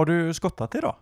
[0.00, 0.96] Har du skottat idag?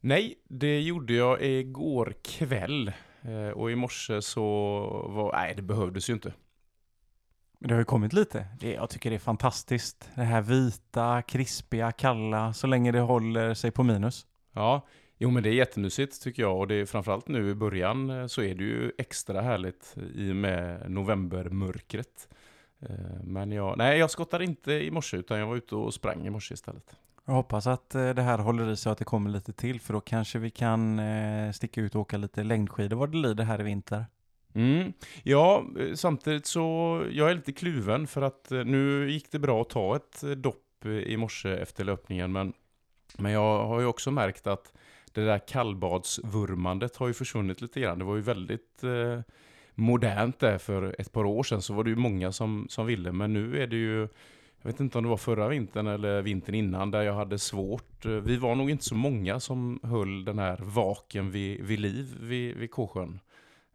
[0.00, 2.92] Nej, det gjorde jag igår kväll.
[3.22, 4.42] Eh, Och i morse så
[5.08, 6.32] var, nej det behövdes ju inte.
[7.58, 8.46] Men det har ju kommit lite.
[8.60, 10.10] Det, jag tycker det är fantastiskt.
[10.14, 14.26] Det här vita, krispiga, kalla, så länge det håller sig på minus.
[14.52, 14.86] Ja,
[15.18, 18.26] jo men det är jättemysigt tycker jag och det är framförallt nu i början eh,
[18.26, 22.28] så är det ju extra härligt i och med novembermörkret.
[22.80, 26.26] Eh, Men jag, nej jag skottade inte i morse utan jag var ute och sprang
[26.26, 26.96] i morse istället.
[27.24, 29.80] Jag hoppas att eh, det här håller i sig och att det kommer lite till,
[29.80, 33.44] för då kanske vi kan eh, sticka ut och åka lite längdskidor vad det lider
[33.44, 34.06] här i vinter.
[34.54, 34.92] Mm.
[35.22, 36.60] Ja, eh, samtidigt så
[37.10, 41.16] jag är lite kluven för att nu gick det bra att ta ett dopp i
[41.16, 42.52] morse efter löpningen men,
[43.18, 44.72] men jag har ju också märkt att
[45.12, 47.98] det där kallbadsvurmandet har ju försvunnit lite grann.
[47.98, 49.20] Det var ju väldigt eh,
[49.74, 53.12] modernt där för ett par år sedan så var det ju många som, som ville
[53.12, 54.08] men nu är det ju
[54.62, 58.04] jag vet inte om det var förra vintern eller vintern innan där jag hade svårt.
[58.04, 62.56] Vi var nog inte så många som höll den här vaken vid, vid liv vid,
[62.56, 63.20] vid Kåsjön.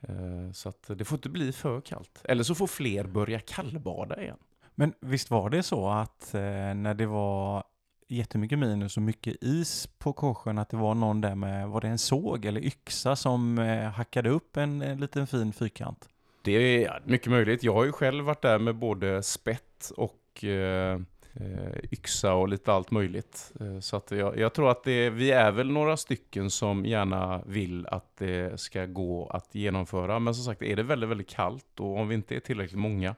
[0.02, 2.22] Eh, Så det får inte bli för kallt.
[2.24, 4.38] Eller så får fler börja kallbada igen.
[4.76, 6.42] Men visst var det så att eh,
[6.76, 7.64] när det var
[8.08, 11.88] jättemycket minus och mycket is på Kåsjön att det var någon där med, var det
[11.88, 16.10] en såg eller yxa som eh, hackade upp en, en liten fin fyrkant?
[16.42, 17.64] Det är mycket möjligt.
[17.64, 21.00] Jag har ju själv varit där med både spett och eh,
[21.40, 23.52] eh, yxa och lite allt möjligt.
[23.60, 27.42] Eh, så att jag, jag tror att det, vi är väl några stycken som gärna
[27.46, 30.20] vill att det ska gå att genomföra.
[30.20, 33.16] Men som sagt, är det väldigt, väldigt kallt och om vi inte är tillräckligt många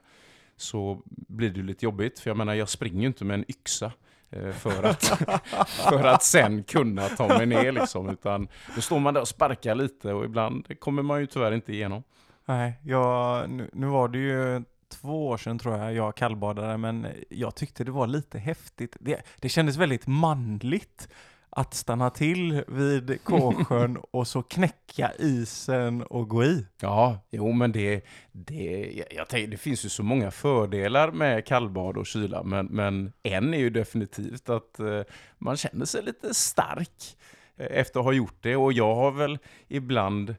[0.56, 2.18] så blir det lite jobbigt.
[2.18, 3.92] För jag menar, jag springer ju inte med en yxa
[4.30, 5.04] eh, för att,
[5.90, 8.08] för att sen kunna ta mig ner liksom.
[8.08, 11.72] Utan då står man där och sparkar lite och ibland kommer man ju tyvärr inte
[11.72, 12.02] igenom.
[12.44, 17.06] Nej, jag, nu, nu var det ju två år sedan tror jag jag kallbadade, men
[17.28, 18.96] jag tyckte det var lite häftigt.
[19.00, 21.08] Det, det kändes väldigt manligt
[21.50, 26.66] att stanna till vid Kåsjön och så knäcka isen och gå i.
[26.80, 31.96] Ja, jo men det, det, jag, tänker, det finns ju så många fördelar med kallbad
[31.96, 35.02] och kyla, men, men en är ju definitivt att eh,
[35.38, 37.16] man känner sig lite stark
[37.56, 38.56] eh, efter att ha gjort det.
[38.56, 40.34] Och jag har väl ibland,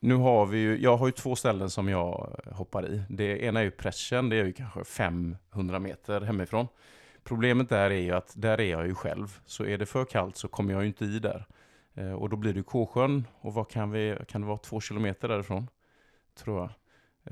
[0.00, 3.02] nu har vi ju, jag har ju två ställen som jag hoppar i.
[3.08, 6.66] Det ena är ju pressen, det är ju kanske 500 meter hemifrån.
[7.24, 10.36] Problemet där är ju att där är jag ju själv, så är det för kallt
[10.36, 11.46] så kommer jag ju inte i där.
[11.94, 14.80] Eh, Och då blir det ju Kåsjön, och vad kan vi, kan det vara två
[14.80, 15.68] kilometer därifrån?
[16.38, 16.70] Tror jag.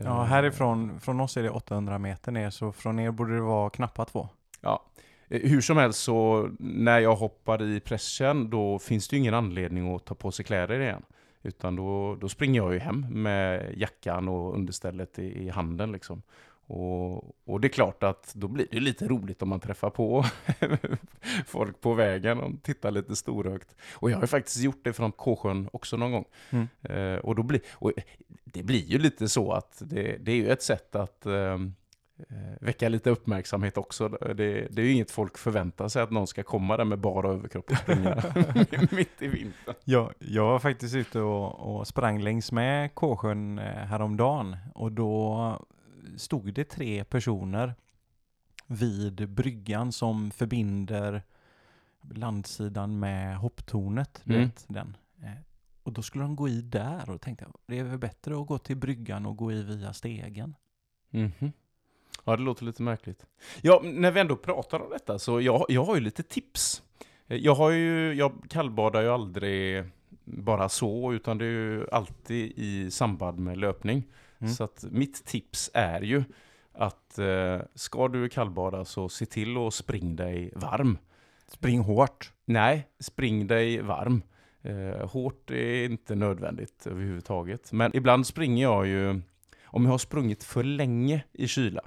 [0.04, 3.40] Ja, Eh, härifrån, från oss är det 800 meter ner, så från er borde det
[3.40, 4.28] vara knappa två.
[4.60, 4.84] Ja.
[5.28, 9.34] Eh, Hur som helst så när jag hoppar i pressen då finns det ju ingen
[9.34, 11.02] anledning att ta på sig kläder igen.
[11.42, 16.22] Utan då, då springer jag ju hem med jackan och understället i, i handen liksom.
[16.72, 20.24] Och, och det är klart att då blir det lite roligt om man träffar på
[21.46, 23.76] folk på vägen och tittar lite storögt.
[23.92, 26.24] Och jag har faktiskt gjort det från Kåsjön också någon gång.
[26.50, 26.68] Mm.
[26.82, 27.92] Eh, och då blir, och
[28.44, 31.58] det blir ju lite så att det, det är ju ett sätt att eh,
[32.60, 34.08] väcka lite uppmärksamhet också.
[34.08, 34.34] Det,
[34.70, 37.70] det är ju inget folk förväntar sig att någon ska komma där med bara överkropp
[37.70, 38.22] och springa
[38.90, 39.74] mitt i vintern.
[39.84, 45.66] Ja, jag var faktiskt ute och, och sprang längs med Kåsjön eh, häromdagen och då
[46.16, 47.74] stod det tre personer
[48.66, 51.22] vid bryggan som förbinder
[52.14, 54.22] landsidan med hopptornet.
[54.26, 54.40] Mm.
[54.40, 54.96] vet, den.
[55.22, 55.30] Eh,
[55.82, 58.46] Och då skulle de gå i där och tänkte jag, det är väl bättre att
[58.46, 60.56] gå till bryggan och gå i via stegen.
[61.10, 61.52] Mhm.
[62.24, 63.26] Ja, det låter lite märkligt.
[63.62, 66.82] Ja, när vi ändå pratar om detta så jag, jag har ju lite tips.
[67.28, 69.84] Eh, Jag har ju, jag kallbadar ju aldrig
[70.24, 74.04] bara så, utan det är ju alltid i samband med löpning.
[74.38, 74.52] Mm.
[74.52, 76.24] Så att mitt tips är ju
[76.72, 80.98] att eh, ska du kallbada så se till att spring dig varm.
[81.48, 82.32] Spring hårt.
[82.44, 84.22] Nej, spring dig varm.
[84.62, 87.72] Eh, hårt är inte nödvändigt överhuvudtaget.
[87.72, 89.20] Men ibland springer jag ju,
[89.64, 91.82] om jag har sprungit för länge i kyla,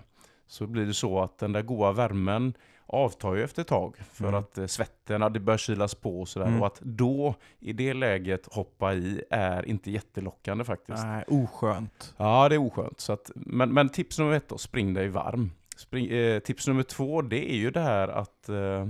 [0.53, 2.53] så blir det så att den där goda värmen
[2.85, 3.95] avtar ju efter ett tag.
[4.11, 4.39] För Mm.
[4.39, 6.47] att eh, svetten, det börjar kylas på och sådär.
[6.47, 6.61] Mm.
[6.61, 11.03] Och att då, i det läget, hoppa i är inte jättelockande faktiskt.
[11.03, 12.13] Nej, oskönt.
[12.17, 12.99] Ja, det är oskönt.
[12.99, 15.51] Så att, men, men tips nummer ett då, spring dig varm.
[15.77, 18.87] Spring, eh, tips nummer två, det är ju det här att eh,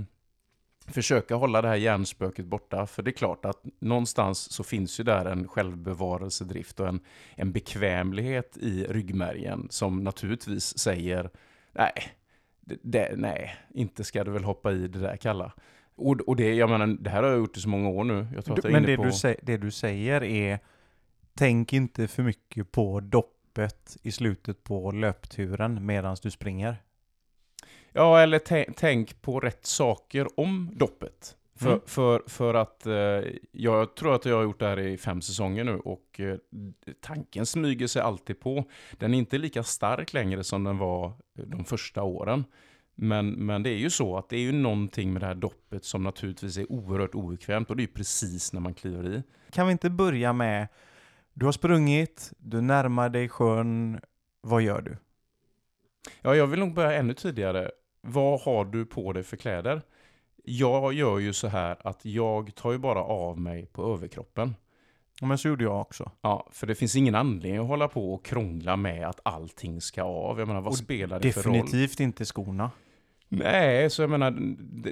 [0.86, 2.86] försöka hålla det här hjärnspöket borta.
[2.86, 7.00] För det är klart att någonstans så finns ju där en självbevarelsedrift och en,
[7.34, 11.30] en bekvämlighet i ryggmärgen som naturligtvis säger
[11.74, 11.92] nej,
[12.60, 15.52] det, det, nej, inte ska du väl hoppa i det där kalla.
[15.96, 18.26] Och, och det, jag menar, det här har jag gjort i så många år nu.
[18.34, 19.04] Jag tror att jag är Men inne det på...
[19.04, 20.58] du, sä- det du säger är,
[21.34, 26.76] tänk inte för mycket på doppet i slutet på löpturen medan du springer.
[27.92, 31.36] Ja, eller tä- tänk på rätt saker om doppet.
[31.56, 31.80] För, Mm.
[31.86, 35.64] för, för att eh, jag tror att jag har gjort det här i fem säsonger
[35.64, 36.36] nu och eh,
[37.00, 38.64] tanken smyger sig alltid på.
[38.92, 42.44] Den är inte lika stark längre som den var de första åren.
[42.94, 45.84] Men, men det är ju så att det är ju någonting med det här doppet
[45.84, 49.22] som naturligtvis är oerhört obekvämt och det är ju precis när man kliver i.
[49.50, 50.68] Kan vi inte börja med,
[51.32, 54.00] du har sprungit, du närmar dig sjön,
[54.40, 54.96] vad gör du?
[56.22, 57.70] Ja, jag vill nog börja ännu tidigare.
[58.00, 59.82] Vad har du på dig för kläder?
[60.44, 64.54] Jag gör ju så här att jag tar ju bara av mig på överkroppen.
[65.20, 66.10] Men så gjorde jag också.
[66.20, 70.02] Ja, för det finns ingen anledning att hålla på och krångla med att allting ska
[70.02, 70.38] av.
[70.38, 71.52] Jag menar, vad Och spelar det för roll?
[71.52, 72.70] Definitivt inte skorna.
[73.38, 74.30] Nej, så jag menar,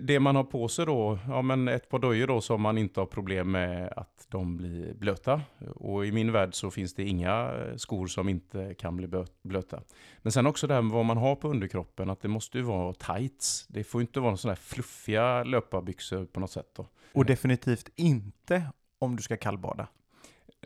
[0.01, 3.01] det- man har på sig då, ja men ett par dojor då som man inte
[3.01, 5.41] har problem med att de blir blöta.
[5.75, 9.09] Och i min värld så finns det inga eh, skor som inte kan bli
[9.43, 9.83] blöta.
[10.19, 12.65] Men sen också det här med vad man har på underkroppen, att det måste ju
[12.65, 13.67] vara tights.
[13.69, 16.87] Det får ju inte vara sådana här fluffiga löparbyxor på något sätt då.
[17.13, 18.63] Och definitivt inte
[18.99, 19.89] om du ska kallbada.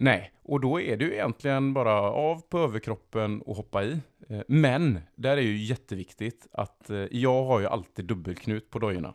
[0.00, 4.00] Nej, och då är det ju egentligen bara av på överkroppen och hoppa i.
[4.28, 9.14] Eh, men, där är ju jätteviktigt att eh, jag har ju alltid dubbelknut på dojorna.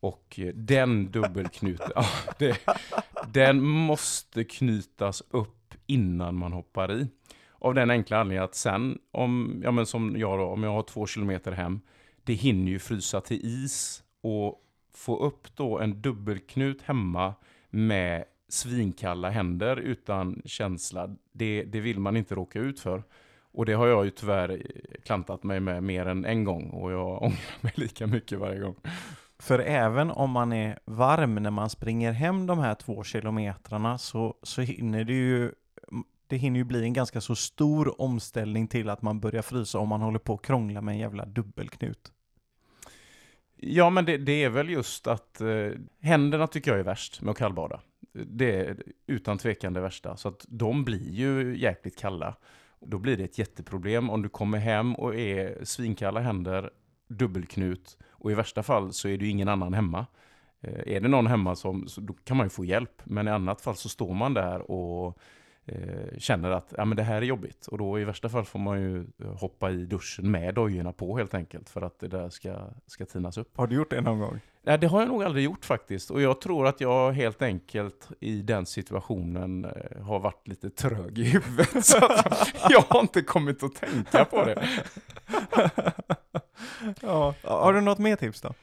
[0.00, 2.04] Och eh, den dubbelknuten, ja,
[2.38, 2.58] det,
[3.32, 7.08] den måste knytas upp innan man hoppar i.
[7.52, 10.82] Av den enkla anledningen att sen, om, ja men som jag då, om jag har
[10.82, 11.80] två kilometer hem,
[12.24, 14.60] det hinner ju frysa till is och
[14.94, 17.34] få upp då en dubbelknut hemma
[17.70, 23.02] med svinkalla händer utan känsla, det, det vill man inte råka ut för.
[23.52, 24.62] Och det har jag ju tyvärr
[25.04, 28.76] klantat mig med mer än en gång och jag ångrar mig lika mycket varje gång.
[29.38, 34.34] För även om man är varm när man springer hem de här två kilometrarna så,
[34.42, 35.52] så hinner det ju
[36.26, 39.88] det hinner ju bli en ganska så stor omställning till att man börjar frysa om
[39.88, 42.12] man håller på att krångla med en jävla dubbelknut.
[43.56, 45.70] Ja, men det, det är väl just att eh,
[46.00, 47.80] händerna tycker jag är värst med att kallbada.
[48.12, 50.16] Det är utan tvekan det värsta.
[50.16, 52.36] Så att de blir ju jäkligt kalla.
[52.80, 56.70] Då blir det ett jätteproblem om du kommer hem och är svinkalla händer,
[57.08, 60.06] dubbelknut och i värsta fall så är det ju ingen annan hemma.
[60.60, 63.02] Eh, är det någon hemma som, så då kan man ju få hjälp.
[63.04, 65.18] Men i annat fall så står man där och
[65.70, 67.66] eh, känner att ja, men det här är jobbigt.
[67.66, 71.16] Och då i värsta fall får man ju eh, hoppa i duschen med dojorna på
[71.16, 72.56] helt enkelt för att det där ska,
[72.86, 73.56] ska tinas upp.
[73.56, 74.40] Har du gjort det någon gång?
[74.62, 76.10] Nej, det har jag nog aldrig gjort faktiskt.
[76.10, 81.18] Och jag tror att jag helt enkelt i den situationen eh, har varit lite trög
[81.18, 81.84] i huvudet.
[81.86, 81.98] så
[82.68, 84.68] jag har inte kommit att tänka på det.
[87.00, 87.34] ja.
[87.42, 88.54] Har du något mer tips då?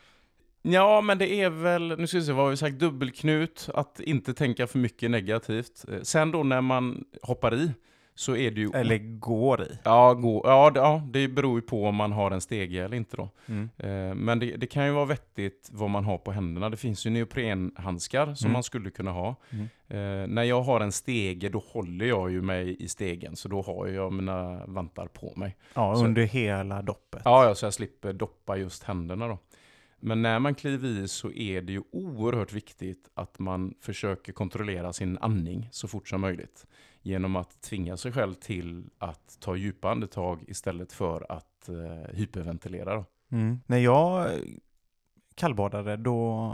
[0.62, 4.00] Ja, men det är väl, nu ska vi se, vad har vi sagt, dubbelknut, att
[4.00, 5.86] inte tänka för mycket negativt.
[5.92, 7.72] Eh, Sen då när man hoppar i,
[8.16, 8.72] så är det ju...
[8.74, 9.78] Eller går i?
[9.84, 12.98] Ja, gå, ja, det, ja, det beror ju på om man har en stege eller
[12.98, 13.30] inte då.
[13.46, 13.70] Mm.
[13.78, 16.70] Eh, Men det, det kan ju vara vettigt vad man har på händerna.
[16.70, 18.54] Det finns ju neoprenhandskar som Mm.
[18.54, 19.36] man skulle kunna ha.
[19.50, 19.66] Mm.
[19.88, 23.36] Eh, när jag har en stege, då håller jag ju mig i stegen.
[23.36, 25.56] Så då har jag mina vantar på mig.
[25.74, 27.22] Ja, Så- under hela doppet.
[27.26, 29.38] Ja, ja, så jag slipper doppa just händerna då.
[30.08, 34.94] Men när man kliver i så är det ju oerhört viktigt att man försöker kontrollera
[34.94, 36.68] sin andning så fort som möjligt.
[37.02, 42.96] Genom att tvinga sig själv till att ta djupa andetag istället för att eh, hyperventilera.
[42.96, 43.06] Då.
[43.32, 43.60] Mm.
[43.66, 44.32] När jag
[45.36, 46.54] kallbadade då,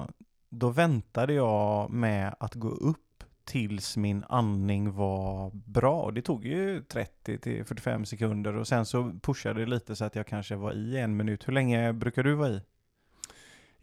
[0.50, 3.00] då väntade jag med att gå upp
[3.44, 6.12] tills min andning var bra.
[6.12, 10.16] Det tog ju 30 till 45 sekunder och sen så pushade det lite så att
[10.16, 11.48] jag kanske var i en minut.
[11.48, 12.62] Hur länge brukar du vara i?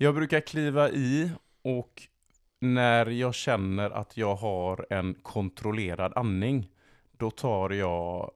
[0.02, 1.30] Jag brukar kliva i
[1.62, 2.02] och
[2.60, 6.68] när jag känner att jag har en kontrollerad andning,
[7.12, 8.30] då tar jag,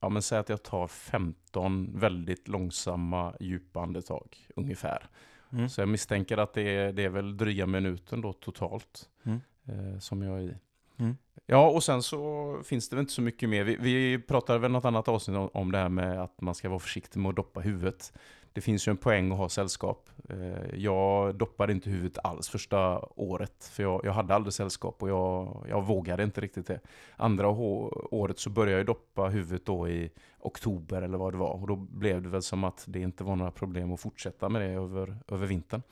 [0.00, 5.08] ja men säg att jag tar 15 väldigt långsamma djupa andetag ungefär.
[5.52, 5.68] Mm.
[5.68, 9.40] Så jag misstänker att det är, det är väl dryga minuten då totalt Mm.
[9.64, 10.54] eh, som jag är i.
[10.98, 11.16] Mm.
[11.46, 13.64] Ja, och sen så finns det väl inte så mycket mer.
[13.64, 16.68] Vi, vi pratade väl något annat avsnitt om, om det här med att man ska
[16.68, 18.12] vara försiktig med att doppa huvudet.
[18.58, 20.10] Det finns ju en poäng att ha sällskap.
[20.28, 25.08] Eh, jag doppade inte huvudet alls första året, för jag, jag hade aldrig sällskap och
[25.08, 26.80] jag, jag vågade inte riktigt det.
[27.16, 31.66] Andra året så började jag doppa huvudet då i oktober eller vad det var och
[31.66, 34.68] då blev det väl som att det inte var några problem att fortsätta med det
[34.68, 35.82] över, över vintern.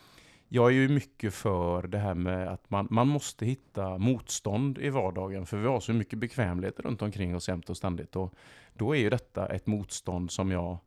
[0.48, 4.90] Jag är ju mycket för det här med att man, man måste hitta motstånd i
[4.90, 8.34] vardagen för vi har så mycket bekvämlighet runt omkring oss jämt och ständigt och
[8.74, 10.78] då är ju detta ett motstånd som jag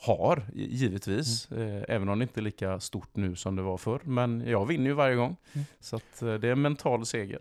[0.00, 1.52] har, gi- givetvis.
[1.52, 4.00] Eh, även om det inte är lika stort nu som det var förr.
[4.04, 5.36] Men jag vinner ju varje gång.
[5.52, 5.64] Mm.
[5.80, 7.38] Så att, eh, det är en mental seger.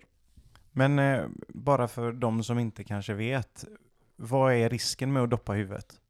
[0.71, 3.65] Men eh, bara för de som inte kanske vet,
[4.15, 6.00] vad är risken med att doppa huvudet?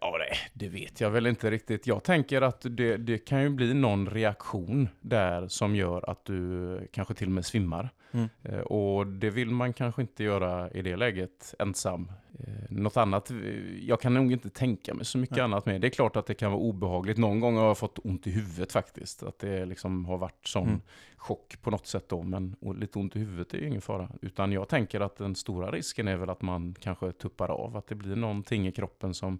[0.00, 1.86] Ja, det, det vet jag väl inte riktigt.
[1.86, 6.88] Jag tänker att det, det kan ju bli någon reaktion där som gör att du
[6.92, 7.88] kanske till och med svimmar.
[8.12, 8.28] Mm.
[8.42, 12.12] Eh, Och det vill man kanske inte göra i det läget ensam.
[12.38, 13.36] Eh, Något annat, eh,
[13.80, 15.44] jag kan nog inte tänka mig så mycket Nej.
[15.44, 15.80] annat med.
[15.80, 17.18] Det är klart att det kan vara obehagligt.
[17.18, 19.22] Någon gång har jag fått ont i huvudet faktiskt.
[19.22, 20.80] Att det liksom har varit sån Mm.
[21.16, 22.22] chock på något sätt då.
[22.22, 24.08] Men lite ont i huvudet är ju ingen fara.
[24.22, 27.76] Utan jag tänker att den stora risken är väl att man kanske tuppar av.
[27.76, 29.38] Att det blir någonting i kroppen som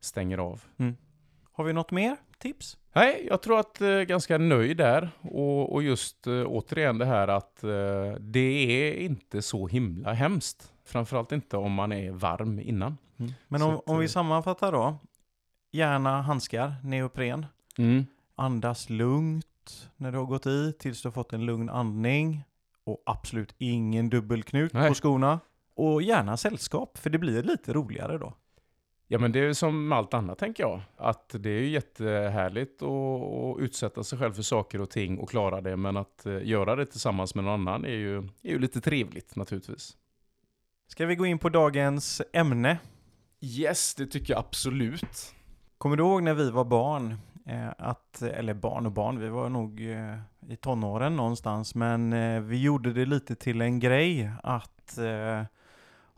[0.00, 0.62] stänger av.
[1.52, 2.76] Har vi något mer tips?
[2.92, 5.10] Nej, jag tror att är ganska nöjd där.
[5.20, 10.72] Och, och just eh, återigen det här att eh, det är inte så himla hemskt.
[10.84, 12.96] Framförallt inte om man är varm innan.
[13.48, 14.98] Men Så om, att, om vi eh, sammanfattar då.
[15.70, 17.46] Gärna handskar, neopren.
[18.34, 22.44] Andas lugnt när du har gått i tills du har fått en lugn andning.
[22.84, 24.88] Och absolut ingen dubbelknut Nej.
[24.88, 25.40] på skorna.
[25.74, 28.34] Och gärna sällskap, för det blir lite roligare då.
[29.10, 30.80] Ja men det är som allt annat tänker jag.
[30.96, 35.60] Att det är ju jättehärligt att, utsätta sig själv för saker och ting och klara
[35.60, 35.76] det.
[35.76, 39.36] Men att eh, göra det tillsammans med någon annan är ju, är ju lite trevligt
[39.36, 39.96] naturligtvis.
[40.86, 42.78] Ska vi gå in på dagens ämne?
[43.40, 45.34] Yes, det tycker jag absolut.
[45.78, 47.14] Kommer du ihåg när vi var barn?
[47.46, 51.74] Eh, att, eller barn och barn, vi var nog eh, i tonåren någonstans.
[51.74, 52.10] Men
[52.48, 54.98] vi gjorde det lite till en grej att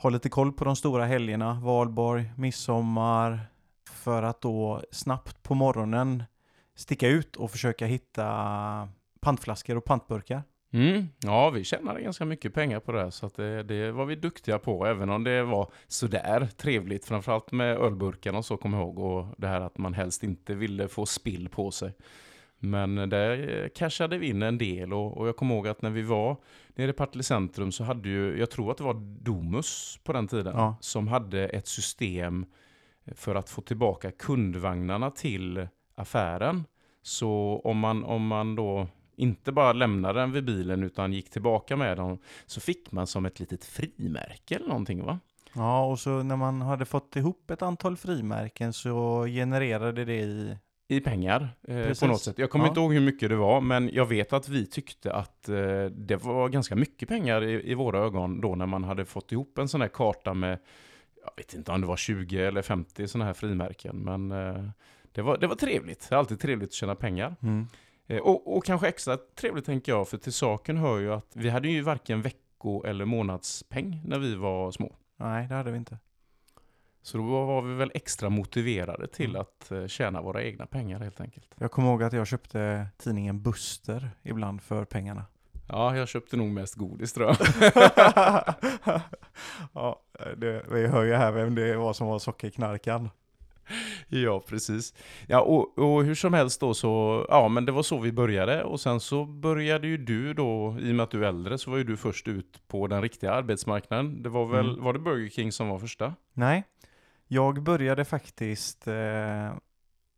[0.03, 1.61] ha lite koll på de stora helgerna.
[1.63, 3.41] Valborg, midsommar.
[3.91, 6.25] För att då snabbt på morgonen
[6.75, 8.89] sticka ut och försöka hitta
[9.21, 10.43] pantflaskor och pantburkar.
[10.73, 11.09] Mm.
[11.21, 14.17] Ja, vi tjänade ganska mycket pengar på det, här, så att det, det var vi
[14.17, 18.87] duktiga på, även om det var sådär trevligt, framförallt med ölburkarna och så, kommer jag
[18.87, 21.93] ihåg, och det här att man helst inte ville få spill på sig.
[22.63, 25.91] Men där eh, cashade vi in en del och, och jag kommer ihåg att när
[25.91, 26.37] vi var
[26.75, 30.29] nere i Partille centrum så hade ju, jag tror att det var Domus på den
[30.29, 30.77] tiden, Ja.
[30.81, 32.47] som hade ett system
[33.15, 36.65] för att få tillbaka kundvagnarna till affären.
[37.03, 38.87] Så om man, om man då
[39.17, 43.27] inte bara lämnade den vid bilen utan gick tillbaka med dem så fick man som
[43.27, 45.19] ett litet frimärke eller någonting va?
[45.55, 50.57] Ja, och så när man hade fått ihop ett antal frimärken så genererade det i...
[50.91, 52.39] I pengar eh, på något sätt.
[52.39, 52.69] Jag kommer Ja.
[52.69, 56.17] inte ihåg hur mycket det var men jag vet att vi tyckte att eh, det
[56.17, 59.69] var ganska mycket pengar i, i våra ögon då när man hade fått ihop en
[59.69, 60.59] sån här karta med
[61.25, 64.65] jag vet inte om det var 20 eller 50 sådana här frimärken men eh,
[65.13, 66.07] det, var, det var trevligt.
[66.09, 67.37] Det är alltid trevligt att tjäna pengar.
[67.43, 67.67] Mm.
[68.07, 71.49] Eh, Och, och kanske extra trevligt tänker jag, för till saken hör ju att vi
[71.49, 74.97] hade ju varken vecko eller månadspeng när vi var små.
[75.17, 75.99] Nej, det hade vi inte.
[77.03, 79.41] Så då var vi väl extra motiverade till Mm.
[79.41, 81.55] att eh, tjäna våra egna pengar helt enkelt.
[81.59, 85.25] Jag kommer ihåg att jag köpte tidningen Buster ibland för pengarna.
[85.69, 87.37] Ja, jag köpte nog mest godis tror jag.
[89.75, 90.03] ja,
[90.37, 93.11] det, vi hör ju här vem det var som var sockerknarkan.
[94.09, 94.95] ja, precis.
[95.27, 98.65] Ja, och, och hur som helst då så, ja men det var så vi började
[98.65, 101.71] och sen så började ju du då, i och med att du är äldre, så
[101.71, 104.23] var ju du först ut på den riktiga arbetsmarknaden.
[104.23, 104.85] Det var väl, Mm.
[104.85, 106.15] var det Burger King som var första?
[106.33, 106.65] Nej,
[107.33, 109.49] jag började faktiskt eh,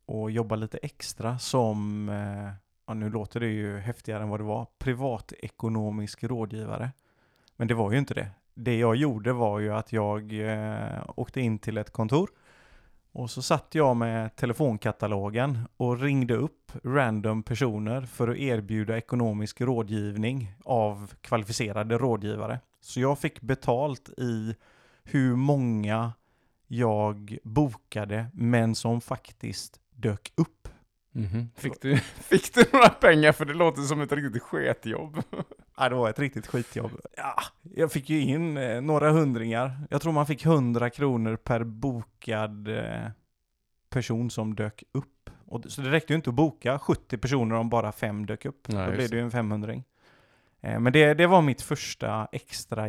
[0.07, 2.53] att jobba lite extra som, eh,
[2.87, 6.91] ja, nu låter det ju häftigare än vad det var, privatekonomisk rådgivare.
[7.57, 8.31] Men det var ju inte det.
[8.55, 12.31] Det jag gjorde var ju att jag eh, åkte in till ett kontor
[13.13, 19.61] och så satt jag med telefonkatalogen och ringde upp random personer för att erbjuda ekonomisk
[19.61, 22.61] rådgivning av kvalificerade rådgivare.
[22.81, 24.55] Så jag fick betalt i
[25.05, 26.13] hur många
[26.73, 30.69] jag bokade men som faktiskt dök upp.
[31.13, 31.51] Mhm.
[31.57, 33.33] Fick, du, fick du några pengar?
[33.33, 35.23] För det låter som ett riktigt sketjobb.
[35.77, 36.91] Ja, det var ett riktigt skitjobb.
[37.17, 39.87] Ja, jag fick ju in eh, några hundringar.
[39.91, 43.11] Jag tror man fick 100 kronor per bokad eh,
[43.91, 45.31] person som dök upp.
[45.47, 48.69] Och, så det räckte ju inte att boka 70 personer om bara fem dök upp.
[48.69, 52.89] Nej, Då blev det ju en 500 eh, Men det, det var mitt första extra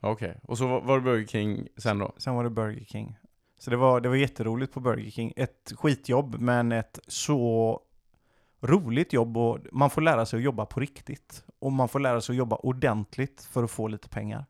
[0.00, 2.12] Okej, och så var var det Burger King sen då?
[2.16, 3.16] Sen var det Burger King.
[3.58, 5.32] Så det var, det var jätteroligt på Burger King.
[5.36, 7.80] Ett skitjobb, men ett så
[8.60, 11.44] roligt jobb och man får lära sig att jobba på riktigt.
[11.58, 14.44] Och man får lära sig att jobba ordentligt för att få lite pengar.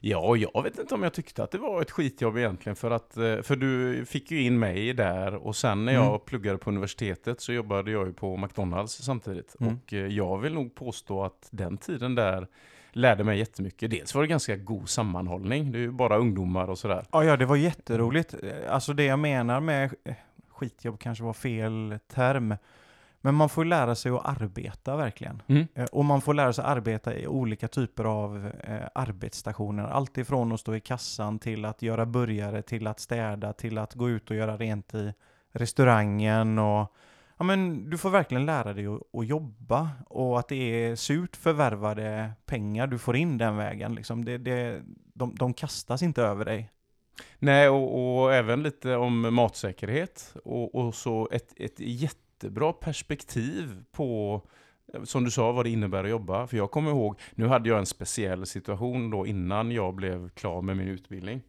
[0.00, 3.16] Ja, jag vet inte om jag tyckte att det var ett skitjobb egentligen för att,
[3.16, 6.20] eh, för du fick ju in mig där och sen när jag Mm.
[6.20, 9.56] pluggade på universitetet så jobbade jag ju på McDonalds samtidigt.
[9.60, 9.74] Mm.
[9.76, 12.48] Och eh, jag vill nog påstå att den tiden där
[12.96, 13.90] lärde mig jättemycket.
[13.90, 17.04] Dels var det ganska god sammanhållning, det är ju bara ungdomar och sådär.
[17.12, 18.34] Ja, ja, det var jätteroligt.
[18.68, 19.94] Alltså det jag menar med
[20.48, 22.56] skitjobb kanske var fel term.
[23.20, 25.42] Men man får lära sig att arbeta verkligen.
[25.46, 25.66] Mm.
[25.74, 29.84] Eh, Och man får lära sig arbeta i olika typer av eh, arbetsstationer.
[29.84, 33.94] Allt ifrån att stå i kassan till att göra burgare, till att städa, till att
[33.94, 35.12] gå ut och göra rent i
[35.52, 36.58] restaurangen.
[36.58, 36.92] Och,
[37.36, 41.36] ja, men du får verkligen lära dig att, att jobba och att det är surt
[41.36, 43.94] förvärvade pengar du får in den vägen.
[43.94, 44.24] Liksom.
[44.24, 46.70] Det, det, de, de kastas inte över dig.
[47.38, 54.42] Nej, och, och även lite om matsäkerhet och, och så ett, ett jättebra perspektiv på
[55.04, 56.46] som du sa, vad det innebär att jobba.
[56.46, 60.62] För jag kommer ihåg, nu hade jag en speciell situation då innan jag blev klar
[60.62, 61.42] med min utbildning.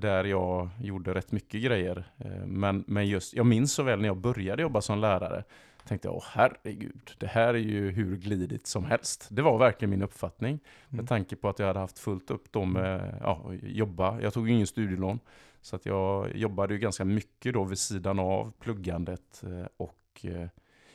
[0.00, 2.04] Där jag gjorde rätt mycket grejer.
[2.18, 5.44] Eh, Men, men just, jag minns så väl när jag började jobba som lärare.
[5.88, 9.28] Tänkte jag, åh herregud, det här är ju hur glidigt som helst.
[9.30, 10.58] Det var verkligen min uppfattning.
[10.88, 11.06] Med Mm.
[11.06, 14.20] tanke på att jag hade haft fullt upp då med ja, jobba.
[14.20, 15.18] Jag tog ju ingen studielån.
[15.62, 19.42] Så att jag jobbade ju ganska mycket då vid sidan av pluggandet.
[19.42, 20.48] eh, Och eh,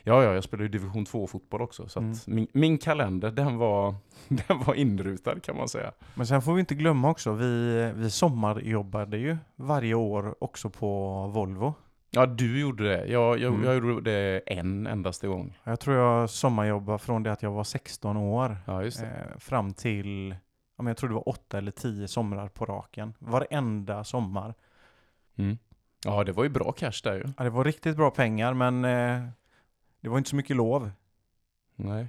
[0.05, 1.87] ja, ja jag spelade ju division 2-fotboll också.
[1.87, 2.17] Så att Mm.
[2.25, 3.95] min, min kalender, den var,
[4.27, 5.91] den var inrutad kan man säga.
[6.15, 11.17] Men sen får vi inte glömma också, vi, vi sommarjobbade ju varje år också på
[11.27, 11.73] Volvo.
[12.11, 13.05] Ja, du gjorde det.
[13.05, 13.65] Jag, jag, Mm.
[13.65, 15.57] jag gjorde det en endaste gång.
[15.63, 18.89] Jag tror jag sommarjobbade från det att jag var 16 år Ja, eh,
[19.39, 20.29] fram till,
[20.77, 23.13] ja, men jag tror det var åtta eller tio somrar på raken.
[23.19, 24.53] Varenda sommar.
[25.37, 25.57] Mm.
[26.05, 27.23] Ja, det var ju bra cash där ju.
[27.37, 29.27] Ja, det var riktigt bra pengar men eh,
[30.05, 30.91] det var inte så mycket lov.
[31.75, 32.07] Nej.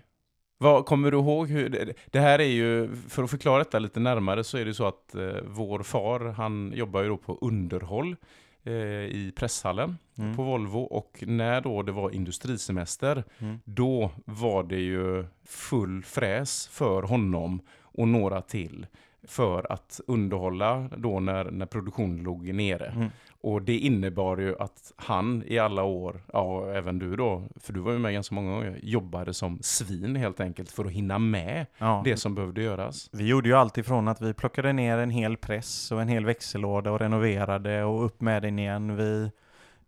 [0.59, 4.01] Vad, kommer du ihåg hur, det, det här är ju, för att förklara detta lite
[4.01, 8.17] närmare så är det så att eh, vår far, han jobbar ju då på underhåll
[8.63, 8.73] eh,
[9.05, 10.37] i presshallen Mm.
[10.37, 13.59] på Volvo och när då det var industrisemester, Mm.
[13.65, 18.87] då var det ju full fräs för honom och några till
[19.29, 22.87] för att underhålla då när, när produktionen låg nere.
[22.87, 23.09] Mm.
[23.41, 27.81] Och det innebar ju att han i alla år, ja även du då, för du
[27.81, 31.67] var ju med ganska många gånger, jobbade som svin helt enkelt för att hinna med
[31.79, 32.03] Ja.
[32.05, 33.11] det som behövde göras.
[33.13, 36.25] Vi gjorde ju allt ifrån att vi plockade ner en hel press och en hel
[36.25, 38.97] växellåda och renoverade och upp med den igen.
[38.97, 39.31] Vi,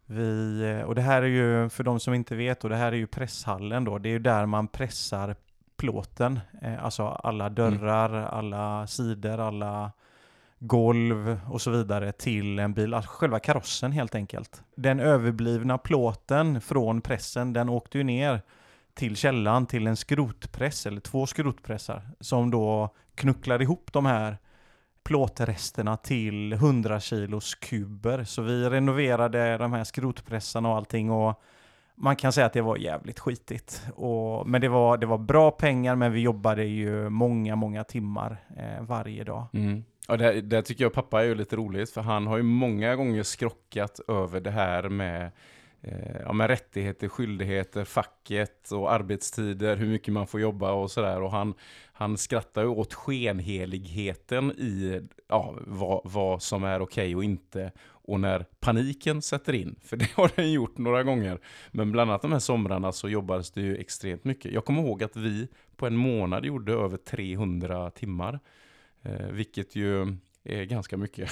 [0.06, 2.96] vi, och det här är ju, för de som inte vet, och det här är
[2.96, 5.36] ju presshallen då, det är ju där man pressar
[5.78, 6.40] plåten.
[6.62, 9.92] Eh, alltså alla dörrar, alla sidor, alla
[10.58, 14.62] golv och så vidare till en bil, alltså själva karossen helt enkelt.
[14.74, 18.42] Den överblivna plåten från pressen, den åkte ju ner
[18.94, 24.38] till källan till en skrotpress, eller två skrotpressar, som då knucklar ihop de här
[25.02, 28.24] plåtresterna till 100 kilos kuber.
[28.24, 31.42] Så vi renoverade de här skrotpressarna och allting och
[32.00, 33.82] man kan säga att det var jävligt skitigt.
[33.94, 38.36] Och, men det var, det var bra pengar, men vi jobbade ju många, många timmar
[38.56, 39.46] eh, varje dag.
[39.52, 39.84] Mm.
[40.08, 42.96] Och det, det tycker jag pappa är ju lite roligt, för han har ju många
[42.96, 45.30] gånger skrockat över det här med,
[45.82, 51.22] eh, ja, med rättigheter, skyldigheter, facket och arbetstider, hur mycket man får jobba och sådär.
[51.22, 51.54] Och han,
[51.92, 57.72] han skrattar ju åt skenheligheten i ja, vad, vad som är okej och inte.
[58.08, 61.38] Och när paniken sätter in, för det har den gjort några gånger.
[61.70, 64.52] Men bland annat de här somrarna så jobbades det ju extremt mycket.
[64.52, 68.40] Jag kommer ihåg att vi på en månad gjorde över 300 timmar.
[69.02, 71.30] Eh, vilket ju är ganska mycket.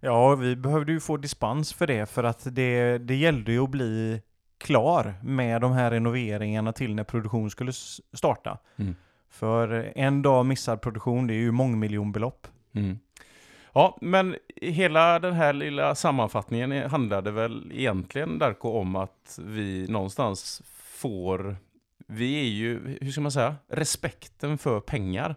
[0.00, 3.70] Ja, vi behövde ju få dispens för det, för att det, det gällde ju att
[3.70, 4.22] bli
[4.58, 7.72] klar med de här renoveringarna till när produktion skulle
[8.12, 8.58] starta.
[8.76, 8.96] Mm.
[9.28, 12.46] För en dag missad produktion, det är ju mångmiljonbelopp.
[12.72, 12.98] Mm.
[13.74, 20.62] Ja, men hela den här lilla sammanfattningen handlade väl egentligen, Darko, om att vi någonstans
[20.74, 21.56] får...
[22.06, 25.36] Vi är ju, hur ska man säga, respekten för pengar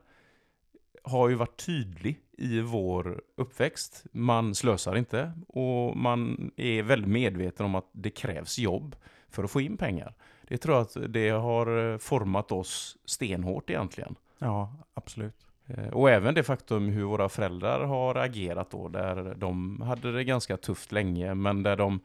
[1.03, 4.05] har ju varit tydlig i vår uppväxt.
[4.11, 8.95] Man slösar inte och man är väldigt medveten om att det krävs jobb
[9.29, 10.13] för att få in pengar.
[10.47, 14.15] Det tror jag att det har format oss stenhårt egentligen.
[14.39, 15.46] Ja, absolut.
[15.67, 20.23] Eh, och även det faktum hur våra föräldrar har agerat då, där de hade det
[20.23, 21.99] ganska tufft länge, men där de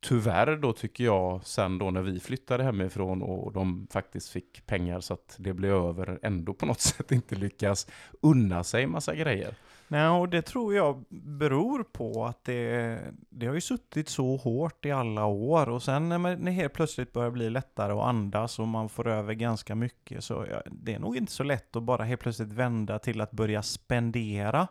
[0.00, 5.00] tyvärr då tycker jag, sen då när vi flyttade hemifrån och de faktiskt fick pengar
[5.00, 7.86] så att det blev över, ändå på något sätt inte lyckas
[8.20, 9.54] unna sig massa grejer.
[9.88, 14.86] Nej, och det tror jag beror på att det, det har ju suttit så hårt
[14.86, 18.04] i alla år och sen när man- när det helt plötsligt börjar bli lättare att
[18.04, 21.76] andas och man får över ganska mycket så ja, det är nog inte så lätt
[21.76, 24.68] att bara helt plötsligt vända till att börja spendera.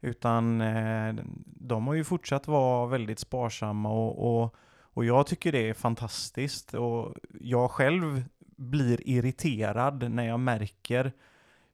[0.00, 1.14] Utan eh,
[1.46, 6.74] de har ju fortsatt vara väldigt sparsamma och, och, och jag tycker det är fantastiskt
[6.74, 8.24] och jag själv
[8.56, 11.12] blir irriterad när jag märker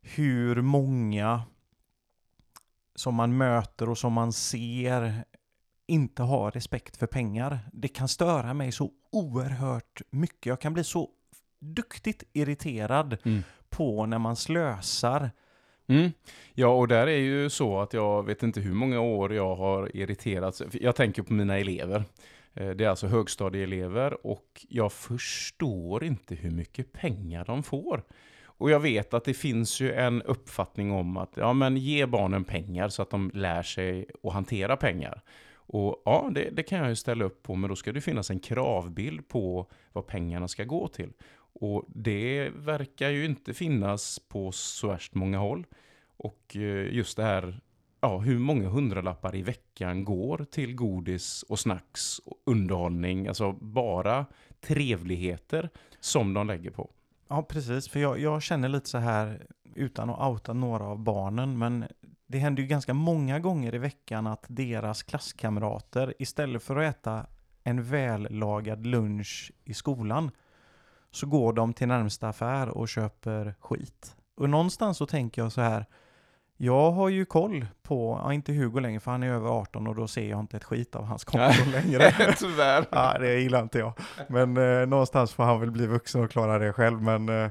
[0.02, 1.42] hur många
[3.00, 5.24] som man möter och som man ser
[5.86, 7.58] inte har respekt för pengar.
[7.72, 10.46] Det kan störa mig så oerhört mycket.
[10.46, 11.08] Jag kan bli så
[11.60, 13.42] duktigt irriterad Mm.
[13.70, 15.30] på när man slösar.
[15.86, 16.10] Mm.
[16.54, 19.96] Ja, och där är ju så att jag vet inte hur många år jag har
[19.96, 20.62] irriterats.
[20.72, 22.04] Jag tänker på mina elever.
[22.54, 28.02] Eh, Det är alltså högstadieelever och jag förstår inte hur mycket pengar de får.
[28.60, 32.44] Och jag vet att det finns ju en uppfattning om att ja, men ge barnen
[32.44, 35.22] pengar så att de lär sig att hantera pengar.
[35.52, 38.30] Och ja, det, det kan jag ju ställa upp på, men då ska det finnas
[38.30, 41.12] en kravbild på vad pengarna ska gå till.
[41.52, 45.66] Och det verkar ju inte finnas på så värst många håll.
[46.16, 47.60] Och eh, just det här,
[48.00, 54.26] ja, hur många hundralappar i veckan går till godis och snacks och underhållning, alltså bara
[54.60, 55.70] trevligheter
[56.00, 56.90] som de lägger på.
[57.32, 57.88] Ja, precis.
[57.88, 61.84] För jag, jag känner lite så här, utan att outa några av barnen, men
[62.26, 67.26] det händer ju ganska många gånger i veckan att deras klasskamrater, istället för att äta
[67.64, 70.30] en vällagad lunch i skolan,
[71.10, 74.16] så går de till närmsta affär och köper skit.
[74.36, 75.86] Och någonstans så tänker jag så här,
[76.62, 79.94] jag har ju koll på, ja, inte Hugo längre för han är över 18 och
[79.94, 82.14] då ser jag inte ett skit av hans konto längre.
[82.38, 82.86] Tyvärr.
[82.90, 83.92] Ja, det gillar inte jag.
[84.28, 87.02] Men eh, någonstans får han väl bli vuxen och klara det själv.
[87.02, 87.50] Men, eh,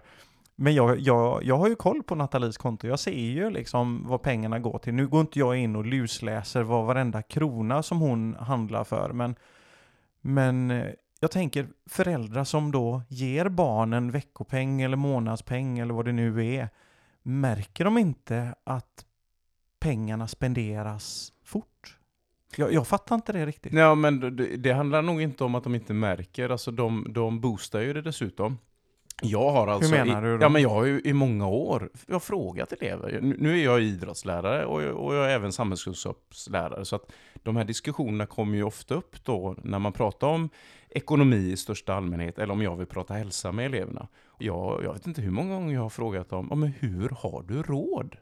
[0.56, 2.88] men jag, jag, jag har ju koll på Nathalies konto.
[2.88, 4.94] Jag ser ju liksom vad pengarna går till.
[4.94, 9.10] Nu går inte jag in och lusläser vad varenda krona som hon handlar för.
[9.14, 9.36] Men,
[10.22, 10.88] men eh,
[11.20, 16.70] jag tänker föräldrar som då ger barnen veckopeng eller månadspeng eller vad det nu är.
[17.24, 19.06] Märker de inte att
[19.80, 21.98] pengarna spenderas fort?
[22.56, 23.74] Jag, jag fattar inte det riktigt.
[23.74, 26.50] Ja, men det, det handlar nog inte om att de inte märker.
[26.50, 28.58] Alltså de, de boostar ju det dessutom.
[29.22, 29.92] Jag har alltså...
[29.92, 30.46] menar i, du då?
[30.46, 33.20] Ja, men jag har ju i många år jag har frågat elever.
[33.22, 36.86] Nu nu är jag idrottslärare och jag, och jag är även samhällskunskapslärare.
[36.86, 37.12] Så att
[37.44, 40.50] de här diskussionerna kommer ju ofta upp då när man pratar om
[40.90, 44.08] ekonomi i största allmänhet eller om jag vill prata hälsa med eleverna.
[44.38, 47.44] Jag, jag vet inte hur många gånger jag har frågat dem, ja, men hur har
[47.48, 48.16] du råd?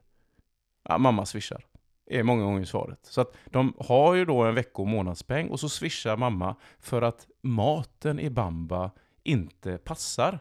[0.89, 1.65] Ja, mamma swishar
[2.09, 2.99] är många gånger svaret.
[3.01, 7.01] Så att de har ju då en vecko och månadspeng och så swishar mamma för
[7.01, 8.91] att maten i Bamba
[9.23, 10.39] inte passar.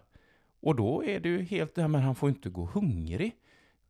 [0.66, 3.32] Och då är det ju helt med att han får inte gå hungrig.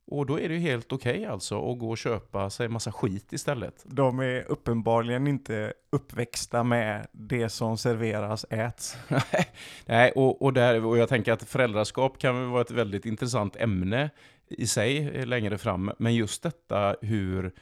[0.07, 3.33] Och då är det ju helt okej alltså att gå och köpa sig massa skit
[3.33, 3.85] istället.
[3.85, 8.97] De är uppenbarligen inte uppväxta med det som serveras äts.
[9.87, 14.11] Nej, och, och, där, och jag tänker att föräldraskap kan vara ett väldigt intressant ämne
[14.49, 15.93] i sig längre fram.
[15.99, 17.53] Men just detta hur,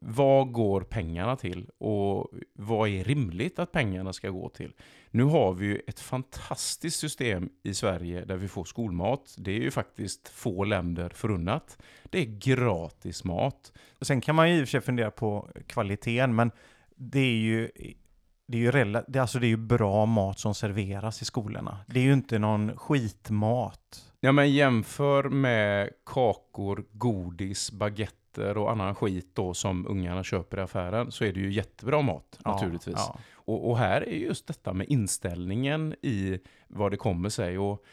[0.00, 4.72] vad går pengarna till och vad är rimligt att pengarna ska gå till?
[5.10, 9.34] Nu har vi ju ett fantastiskt system i Sverige där vi får skolmat.
[9.38, 11.78] Det är ju faktiskt få länder förunnat.
[12.04, 13.72] Det är gratis mat.
[14.00, 16.50] Sen kan man ju i och för sig fundera på kvaliteten, men
[16.96, 17.70] det är ju,
[18.46, 21.78] det är ju, rela, det, alltså det är ju bra mat som serveras i skolorna.
[21.86, 24.12] Det är ju inte någon skitmat.
[24.20, 27.70] Ja, men jämför med kakor, godis,
[28.34, 32.02] baguetter och annan skit då som ungarna köper i affären så är det ju jättebra
[32.02, 32.94] mat Ja, naturligtvis.
[32.96, 33.18] Ja.
[33.34, 36.38] Och, och här är just detta med inställningen i
[36.68, 37.58] vad det kommer sig.
[37.58, 37.84] Och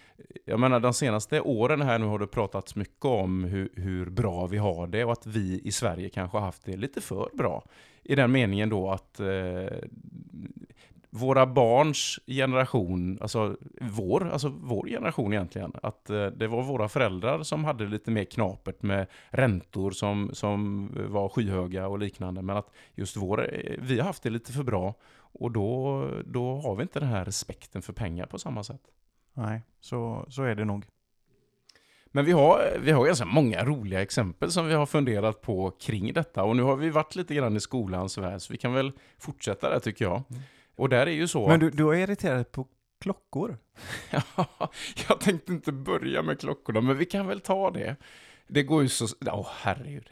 [0.45, 4.48] jag menar, de senaste åren här nu har det pratats mycket om hur, hur bra
[4.48, 7.63] vi har det och att vi i Sverige kanske har haft det lite för bra.
[8.04, 9.28] I den meningen då att eh,
[11.15, 17.43] våra barns generation, alltså vår, alltså vår generation egentligen, att eh, det var våra föräldrar
[17.43, 22.41] som hade lite mer knapert med räntor som, som var skyhöga och liknande.
[22.41, 26.56] Men att just vår, eh, vi har haft det lite för bra och då, då
[26.56, 28.82] har vi inte den här respekten för pengar på samma sätt.
[29.34, 30.86] Nej, så, så är det nog.
[32.15, 36.13] Men vi har, vi har ganska många roliga exempel som vi har funderat på kring
[36.13, 36.43] detta.
[36.43, 39.69] Och nu har vi varit lite grann i skolans värld, så vi kan väl fortsätta
[39.69, 40.23] där tycker jag.
[40.76, 42.68] Och där är ju så Men du, du är irriterad på
[43.02, 43.58] klockor?
[44.12, 44.72] Ja,
[45.08, 47.96] jag tänkte inte börja med klockorna, men vi kan väl ta det.
[48.48, 49.08] Det går ju så...
[49.26, 50.10] Åh, herregud.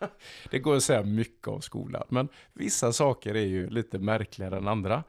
[0.50, 4.68] Det går att säga mycket om skolan, men vissa saker är ju lite märkligare än
[4.68, 5.04] andra.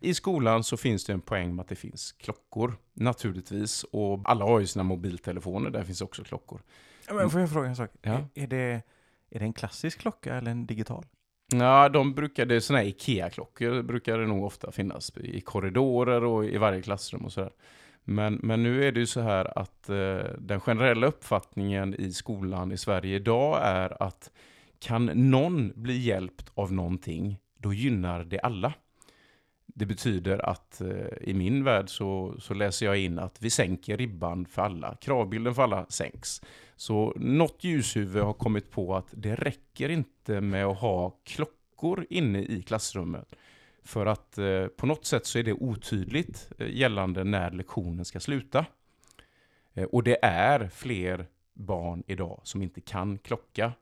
[0.00, 3.84] I skolan så finns det en poäng med att det finns klockor, naturligtvis.
[3.84, 6.62] Och alla har ju sina mobiltelefoner, där finns också klockor.
[7.10, 7.90] Men får jag fråga en sak?
[8.02, 8.12] Ja.
[8.12, 8.82] Är, är, det,
[9.30, 11.06] är det en klassisk klocka eller en digital?
[11.54, 16.58] Ja, de brukade, såna här IKEA-klockor brukar det nog ofta finnas i korridorer och i
[16.58, 17.52] varje klassrum och sådär.
[18.04, 22.72] Men, men nu är det ju så här att eh, den generella uppfattningen i skolan
[22.72, 24.30] i Sverige idag är att
[24.78, 28.72] kan någon bli hjälpt av någonting, då gynnar det alla.
[29.78, 30.88] Det betyder att eh,
[31.20, 34.96] i min värld så, så läser jag in att vi sänker ribban för alla.
[35.00, 36.42] Kravbilden för alla sänks.
[36.76, 42.42] Så något ljushuvud har kommit på att det räcker inte med att ha klockor inne
[42.42, 43.34] i klassrummet.
[43.84, 48.20] För att eh, på något sätt så är det otydligt eh, gällande när lektionen ska
[48.20, 48.66] sluta.
[49.74, 53.72] Eh, och det är fler barn idag som inte kan klocka.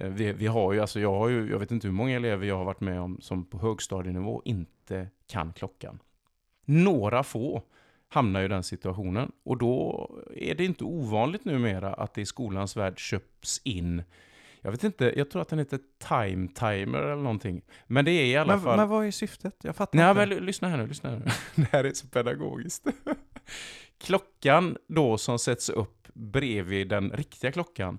[0.00, 2.46] Eh, vi, vi, har ju, alltså jag har ju, jag vet inte hur många elever
[2.46, 5.98] jag har varit med om som på högstadienivå inte kan klockan.
[6.64, 7.62] Några få
[8.08, 12.76] hamnar i den situationen och då är det inte ovanligt numera att det i skolans
[12.76, 14.02] värld köps in
[14.66, 17.62] jag vet inte, jag tror att den heter Time Timer eller någonting.
[17.86, 18.76] Men det är i alla men, fall...
[18.76, 19.54] Men vad är syftet?
[19.62, 20.36] Jag fattar Nej, inte.
[20.36, 21.24] men lyssna här nu, lyssna här nu.
[21.54, 22.86] Det här är så pedagogiskt.
[23.98, 27.98] Klockan då som sätts upp bredvid den riktiga klockan,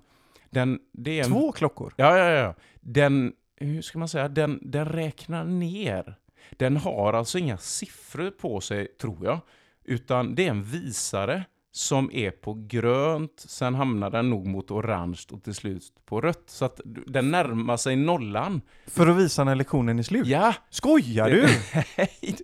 [0.50, 1.30] den, det är en...
[1.30, 1.94] Två klockor?
[1.96, 2.54] Ja, ja, ja.
[2.80, 6.14] Den, hur ska man säga, den, den räknar ner.
[6.50, 9.40] Den har alltså inga siffror på sig, tror jag.
[9.84, 15.20] Utan det är en visare som är på grönt, sen hamnar den nog mot orange
[15.30, 16.44] och till slut på rött.
[16.46, 18.60] Så att den närmar sig nollan.
[18.86, 20.26] För att visa när lektionen är slut?
[20.26, 20.54] Ja!
[20.70, 21.42] Skojar du?
[21.96, 22.36] Nej!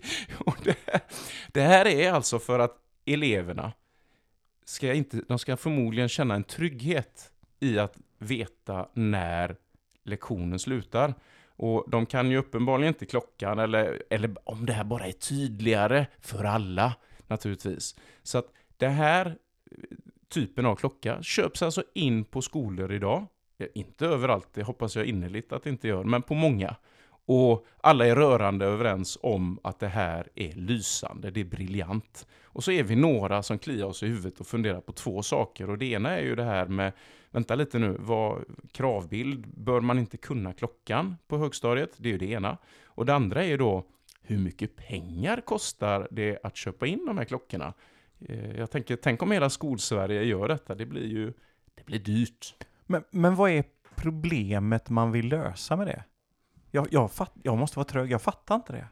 [0.64, 1.00] det, här,
[1.52, 2.76] det här är alltså för att
[3.06, 3.72] eleverna
[4.64, 7.30] ska inte, de ska förmodligen känna en trygghet
[7.60, 9.56] i att veta när
[10.04, 11.14] lektionen slutar.
[11.56, 16.06] Och de kan ju uppenbarligen inte klockan, eller, eller om det här bara är tydligare
[16.20, 16.94] för alla,
[17.26, 17.96] naturligtvis.
[18.22, 19.36] Så att det här
[20.28, 23.26] typen av klocka köps alltså in på skolor idag.
[23.74, 26.76] Inte överallt, det hoppas jag innerligt att det inte gör, men på många.
[27.26, 32.26] Och alla är rörande överens om att det här är lysande, det är briljant.
[32.42, 35.70] Och så är vi några som kliar oss i huvudet och funderar på två saker.
[35.70, 36.92] Och det ena är ju det här med,
[37.34, 41.90] vänta lite nu, vad, kravbild, bör man inte kunna klockan på högstadiet?
[41.96, 42.58] Det är ju det ena.
[42.84, 43.84] Och det andra är ju då,
[44.22, 47.74] hur mycket pengar kostar det att köpa in de här klockorna?
[48.20, 51.32] Eh, jag tänker, tänk om hela skolsverige gör detta, det blir ju
[51.74, 52.54] det blir dyrt.
[52.86, 53.64] Men, men vad är
[53.96, 56.04] problemet man vill lösa med det?
[56.70, 58.86] Jag, jag, fatt, jag måste vara trög, jag fattar inte det.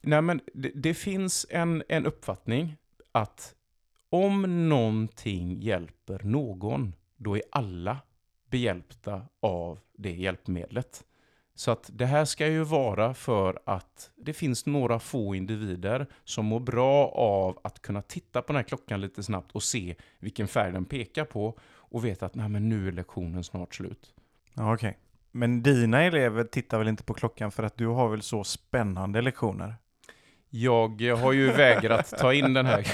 [0.00, 2.76] Nej, men det, det, finns en, en uppfattning
[3.12, 3.54] att
[4.10, 7.98] om någonting hjälper någon, då är alla
[8.50, 11.04] behjälpta av det hjälpmedlet.
[11.54, 16.44] Så att det här ska ju vara för att det finns några få individer som
[16.44, 20.48] mår bra av att kunna titta på den här klockan lite snabbt och se vilken
[20.48, 24.14] färg den pekar på och veta att Nej, men nu är lektionen snart slut.
[24.54, 24.88] Ja, Okej.
[24.88, 25.00] Okay.
[25.30, 29.22] Men dina elever tittar väl inte på klockan för att du har väl så spännande
[29.22, 29.74] lektioner?
[30.54, 32.86] Jag har ju vägrat ta in den här.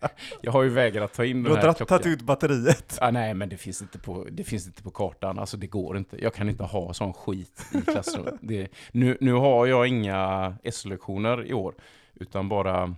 [0.40, 1.74] Jag har ju vägrat ta in den här klockan.
[1.78, 2.98] Du har tagit ut batteriet.
[3.00, 5.38] Ah, nej, men det finns, inte på, det finns inte på kartan.
[5.38, 6.22] Alltså det går inte.
[6.22, 8.34] Jag kan inte ha sån skit i klassrummet.
[8.40, 11.74] Det, nu, nu har jag inga S-lektioner i år,
[12.14, 12.94] utan bara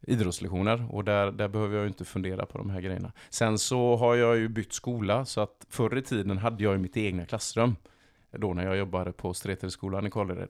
[0.00, 0.94] idrottslektioner.
[0.94, 3.12] Och där, där behöver jag inte fundera på de här grejerna.
[3.30, 6.78] Sen så har jag ju bytt skola, så att förr i tiden hade jag ju
[6.78, 7.76] mitt egna klassrum.
[8.30, 10.48] Då när jag jobbade på Streterskolan i Kållered.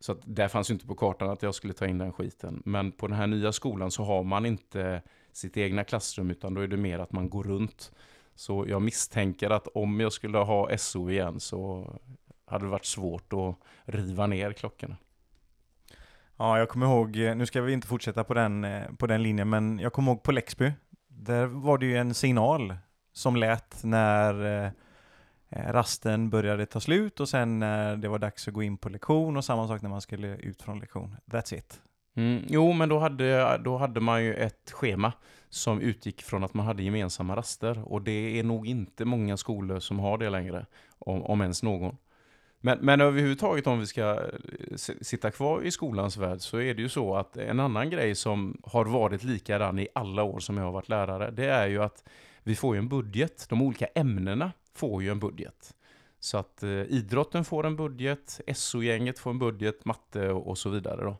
[0.00, 2.62] Så att där fanns ju inte på kartan att jag skulle ta in den skiten.
[2.64, 6.60] Men på den här nya skolan så har man inte sitt egna klassrum utan då
[6.60, 7.92] är det mer att man går runt.
[8.34, 11.92] Så jag misstänker att om jag skulle ha SO igen så
[12.46, 14.96] hade det varit svårt att riva ner klockorna.
[16.36, 19.22] Ja, jag kommer ihåg, eh, nu ska vi inte fortsätta på den, eh, på den
[19.22, 20.72] linjen, men jag kommer ihåg på Lexby.
[21.08, 22.76] Där var det ju en signal
[23.12, 24.70] som lät när Eh,
[25.48, 28.88] Eh, rasten började ta slut och sen när det var dags att gå in på
[28.88, 31.16] lektion och samma sak när man skulle ut från lektion.
[31.26, 31.80] That's it.
[32.16, 35.12] Mm, jo, men då hade, då hade man ju ett schema
[35.48, 39.80] som utgick från att man hade gemensamma raster och det är nog inte många skolor
[39.80, 40.66] som har det längre,
[40.98, 41.96] om, om ens någon.
[42.60, 46.82] Men, men överhuvudtaget om vi ska eh, sitta kvar i skolans värld så är det
[46.82, 50.64] ju så att en annan grej som har varit likadan i alla år som jag
[50.64, 52.04] har varit lärare, det är ju att
[52.42, 53.46] vi får ju en budget.
[53.48, 55.74] De olika ämnena får ju en budget.
[56.20, 60.70] Så att eh, idrotten får en budget, SO-gänget får en budget, matte och, och så
[60.70, 61.04] vidare.
[61.04, 61.16] Då.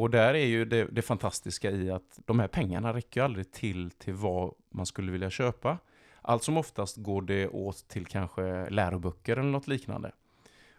[0.00, 3.52] Och där är ju det, det, fantastiska i att de här pengarna räcker ju aldrig
[3.52, 5.78] till till vad man skulle vilja köpa.
[6.22, 10.12] Allt som oftast går det åt till kanske läroböcker eller något liknande.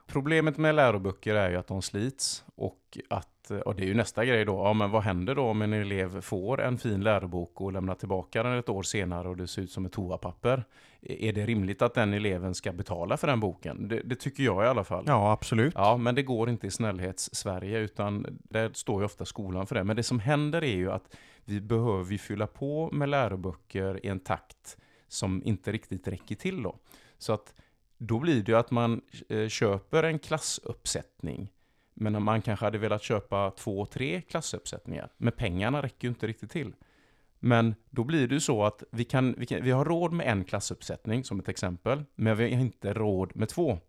[0.10, 4.26] Problemet med läroböcker är ju att de slits och att, och det är ju nästa
[4.26, 7.74] grej då, ja men vad händer då om en elev får en fin lärobok och
[7.74, 10.63] lämnar tillbaka den ett år senare och det ser ut som ett toapapper?
[11.02, 13.88] Är det rimligt att den eleven ska betala för den boken?
[13.88, 15.04] Det, det tycker jag i alla fall.
[15.08, 15.74] Ja, absolut.
[15.76, 19.84] Ja, men det går inte i snällhets-Sverige utan där står ju ofta skolan för det.
[19.84, 24.19] Men det som händer är ju att vi behöver fylla på med läroböcker i en
[24.19, 26.76] takt som inte riktigt räcker till då.
[27.17, 27.54] Så att
[27.99, 31.51] då blir det ju att man eh, köper en klassuppsättning.
[31.93, 35.12] Men man kanske hade velat köpa två, tre klassuppsättningar.
[35.17, 36.73] Men pengarna räcker ju inte riktigt till.
[37.39, 40.27] Men då blir det ju så att vi, kan, vi, kan, vi har råd med
[40.27, 42.05] en klassuppsättning som ett exempel.
[42.15, 43.79] Men vi har inte råd med två.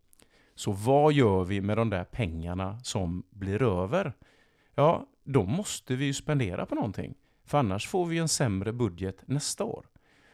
[0.55, 4.13] Så vad gör vi med de där pengarna som blir över?
[4.75, 7.15] Ja, då måste vi ju spendera på någonting.
[7.45, 9.87] För annars får vi en sämre budget nästa år.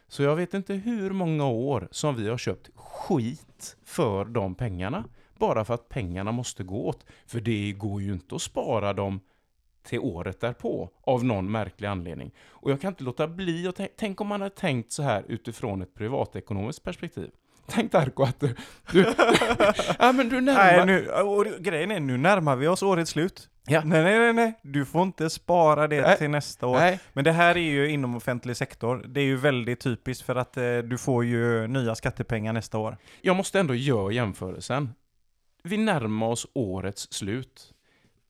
[0.09, 5.05] Så jag vet inte hur många år som vi har köpt skit för de pengarna.
[5.39, 7.07] Bara för att pengarna måste gå åt.
[7.27, 9.21] För det går ju inte att spara dem
[9.83, 12.35] till året därpå av någon märklig anledning.
[12.49, 15.83] Och jag kan inte låta bli att tänk om man hade tänkt så här utifrån
[15.83, 17.31] ett privatekonomiskt perspektiv.
[17.71, 18.55] Tänk Darko att du...
[18.93, 19.01] du
[19.99, 20.87] ja, men du närmar...
[20.87, 23.49] Nej, nu, och grejen är, nu närmar vi oss årets slut.
[23.69, 23.83] Ja.
[23.85, 26.19] Nej, nej, nej, nej, du får inte spara det Nej.
[26.19, 26.79] till nästa år.
[26.79, 29.05] Nej, Men det här är ju inom offentlig sektor.
[29.09, 32.97] Det är ju väldigt typiskt för att eh, du får ju nya skattepengar nästa år.
[33.21, 34.95] jag måste ändå göra jämförelsen.
[35.63, 37.73] Vi närmar oss årets slut.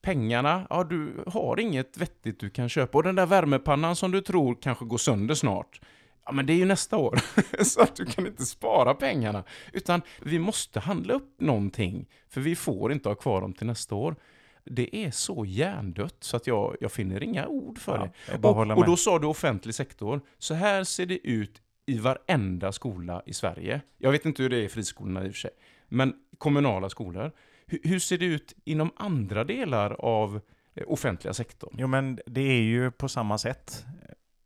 [0.01, 2.97] Pengarna, ja du har inget vettigt du kan köpa.
[2.97, 5.81] Och den där värmepannan som du tror kanske går sönder snart,
[6.27, 7.19] ja men det är ju nästa år.
[7.63, 9.43] Så att du kan inte spara pengarna.
[9.73, 13.95] Utan vi måste handla upp någonting, för vi får inte ha kvar dem till nästa
[13.95, 14.15] år.
[14.63, 18.47] Det är så hjärndött så att jag, jag finner inga ord för Ja, det.
[18.47, 20.21] Och, och då sa du offentlig sektor.
[20.37, 23.81] Så här ser det ut i varenda skola i Sverige.
[23.97, 25.51] Jag vet inte hur det är i friskolorna i och för sig.
[25.87, 27.31] Men kommunala skolor.
[27.65, 30.41] Hur, hur ser det ut inom andra delar av
[30.75, 31.75] eh, offentliga sektorn?
[31.77, 33.85] Jo men det är ju på samma sätt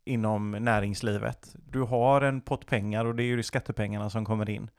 [0.04, 1.56] inom näringslivet.
[1.70, 4.70] Du har en pott pengar och det är ju skattepengarna som kommer in.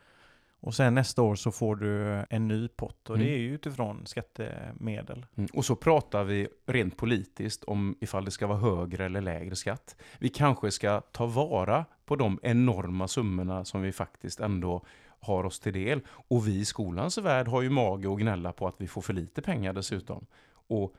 [0.60, 3.28] Och sen nästa år så får du en ny pott och Mm.
[3.28, 5.26] det är ju utifrån skattemedel.
[5.36, 5.50] Mm.
[5.54, 9.96] Och så pratar vi rent politiskt om ifall det ska vara högre eller lägre skatt.
[10.20, 14.86] Vi kanske ska ta vara på de enorma summorna som vi faktiskt ändå
[15.20, 16.02] har oss till del.
[16.08, 19.14] Och vi i skolans värld har ju mage att gnälla på att vi får för
[19.14, 20.26] lite pengar dessutom.
[20.68, 20.94] Och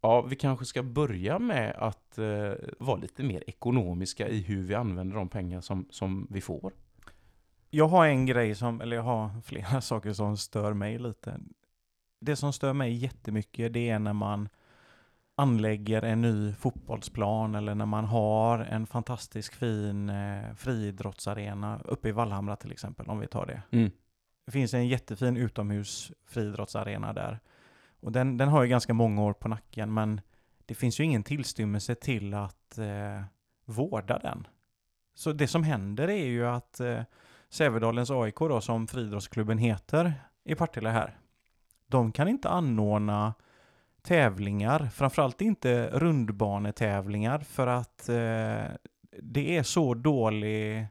[0.00, 4.74] ja, vi kanske ska börja med att eh, vara lite mer ekonomiska i hur vi
[4.74, 6.72] använder de pengar som, som vi får.
[7.70, 11.40] Jag har en grej som, eller jag har flera saker som stör mig lite.
[12.20, 14.48] Det som stör mig jättemycket det är när man
[15.34, 22.12] anlägger en ny fotbollsplan eller när man har en fantastisk fin eh, friidrottsarena uppe i
[22.12, 23.62] Vallhamra till exempel, om vi tar det.
[23.70, 23.90] Mm.
[24.46, 27.40] Det finns en jättefin utomhus friidrottsarena där.
[28.00, 30.20] Och den, den har ju ganska många år på nacken, men
[30.70, 33.22] det finns ju ingen tillstymmelse till att eh,
[33.64, 34.46] vårda den.
[35.14, 37.02] Så det som händer är ju att eh,
[37.48, 41.18] Sävedalens AIK då, som friidrottsklubben heter i Partille här,
[41.86, 43.34] de kan inte anordna
[44.02, 48.64] tävlingar, framförallt inte rundbanetävlingar för att eh,
[49.22, 50.86] det är så dålig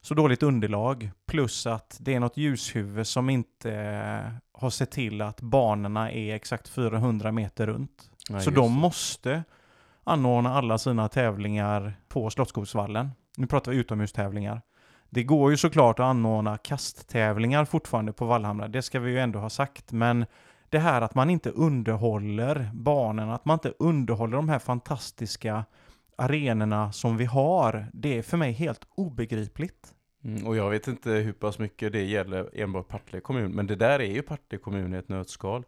[0.00, 5.22] så dåligt underlag plus att det är något ljushuvud som inte eh, har sett till
[5.22, 8.10] att banorna är exakt 400 meter runt.
[8.28, 8.80] Ja, så de det.
[8.80, 9.44] måste
[10.04, 13.10] anordna alla sina tävlingar på Slottsskogsvallen.
[13.36, 14.62] Nu pratar vi utomhustävlingar.
[15.10, 19.38] Det går ju såklart att anordna kasttävlingar fortfarande på Vallhamra, det ska vi ju ändå
[19.38, 20.26] ha sagt, men
[20.68, 25.64] det här att man inte underhåller banorna, att man inte underhåller de här fantastiska
[26.16, 29.94] arenorna som vi har, det är för mig helt obegripligt.
[30.24, 33.76] Mm, och jag vet inte hur pass mycket det gäller enbart Partille kommun, men det
[33.76, 35.64] där är ju Partille kommun i ett nötskal.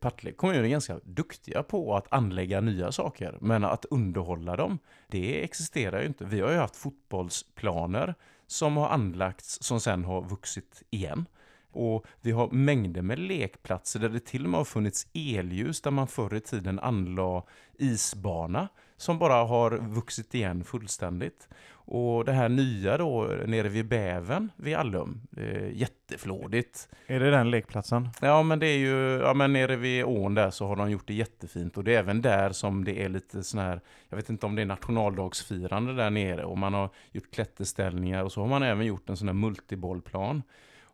[0.00, 5.44] Partille kommun är ganska duktiga på att anlägga nya saker, men att underhålla dem, det
[5.44, 6.24] existerar ju inte.
[6.24, 8.14] Vi har ju haft fotbollsplaner
[8.46, 11.26] som har anlagts som sen har vuxit igen.
[11.72, 15.90] Och vi har mängder med lekplatser där det till och med har funnits elljus där
[15.90, 17.42] man förr i tiden anlade
[17.78, 21.48] isbana som bara har vuxit igen fullständigt.
[21.90, 26.88] Och det här nya då nere vid Bäven vid Allum, eh, jätteflådigt.
[27.06, 28.08] Är det den lekplatsen?
[28.20, 31.06] Ja men det är ju, ja men nere vid ån där så har de gjort
[31.06, 34.30] det jättefint och det är även där som det är lite sån här, jag vet
[34.30, 38.48] inte om det är nationaldagsfirande där nere och man har gjort klätterställningar och så har
[38.48, 40.42] man även gjort en sån här multibollplan.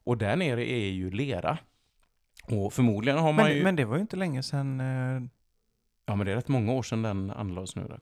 [0.05, 1.59] Och där nere är ju lera.
[2.47, 3.63] Och förmodligen har man Men, ju...
[3.63, 5.23] men det var ju inte länge sedan eh,
[6.07, 7.83] Ja, men det är rätt många år sedan den anlades nu.
[7.89, 8.01] Där.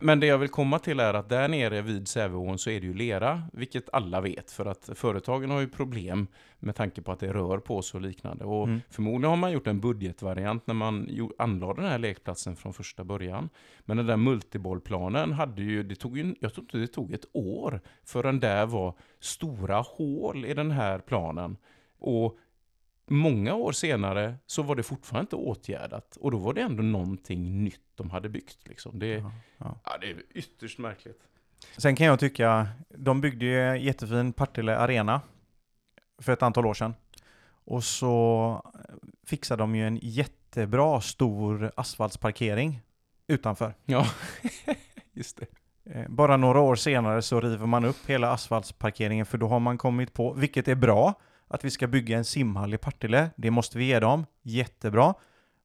[0.00, 2.86] Men det jag vill komma till är att där nere vid Säveån så är det
[2.86, 6.26] ju lera, vilket alla vet, för att företagen har ju problem
[6.58, 8.44] med tanke på att det rör på sig och liknande.
[8.44, 8.80] Och Mm.
[8.90, 11.08] förmodligen har man gjort en budgetvariant när man
[11.38, 13.48] anlade den här lekplatsen från första början.
[13.80, 17.26] Men den där multibollplanen hade ju, det tog ju, jag tror inte det tog ett
[17.32, 21.56] år förrän där var stora hål i den här planen.
[21.98, 22.38] Och
[23.12, 27.64] Många år senare så var det fortfarande inte åtgärdat och då var det ändå någonting
[27.64, 28.68] nytt de hade byggt.
[28.68, 28.98] Liksom.
[28.98, 29.78] Det, Ja, ja.
[29.84, 31.20] ja, det är ytterst märkligt.
[31.76, 35.20] Sen kan jag tycka, de byggde ju en jättefin Partille Arena
[36.18, 36.94] för ett antal år sedan.
[37.64, 38.70] Och så
[39.26, 42.80] fixade de ju en jättebra stor asfaltsparkering
[43.26, 43.74] utanför.
[43.84, 44.06] Ja,
[45.12, 45.46] just det.
[45.94, 49.78] Eh, Bara några år senare så river man upp hela asfaltsparkeringen för då har man
[49.78, 51.14] kommit på, vilket är bra,
[51.50, 53.30] att vi ska bygga en simhall i Partille.
[53.36, 54.26] Det måste vi ge dem.
[54.42, 55.14] Jättebra.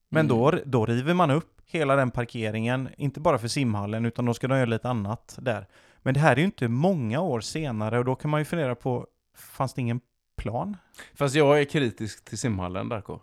[0.09, 0.37] Men Mm.
[0.37, 4.47] då, då river man upp hela den parkeringen, inte bara för simhallen, utan då ska
[4.47, 5.67] de göra lite annat där.
[6.01, 8.75] Men det här är ju inte många år senare och då kan man ju fundera
[8.75, 9.07] på,
[9.37, 9.99] fanns det ingen
[10.37, 10.77] plan?
[11.13, 13.19] Fast jag är kritisk till simhallen, Darko.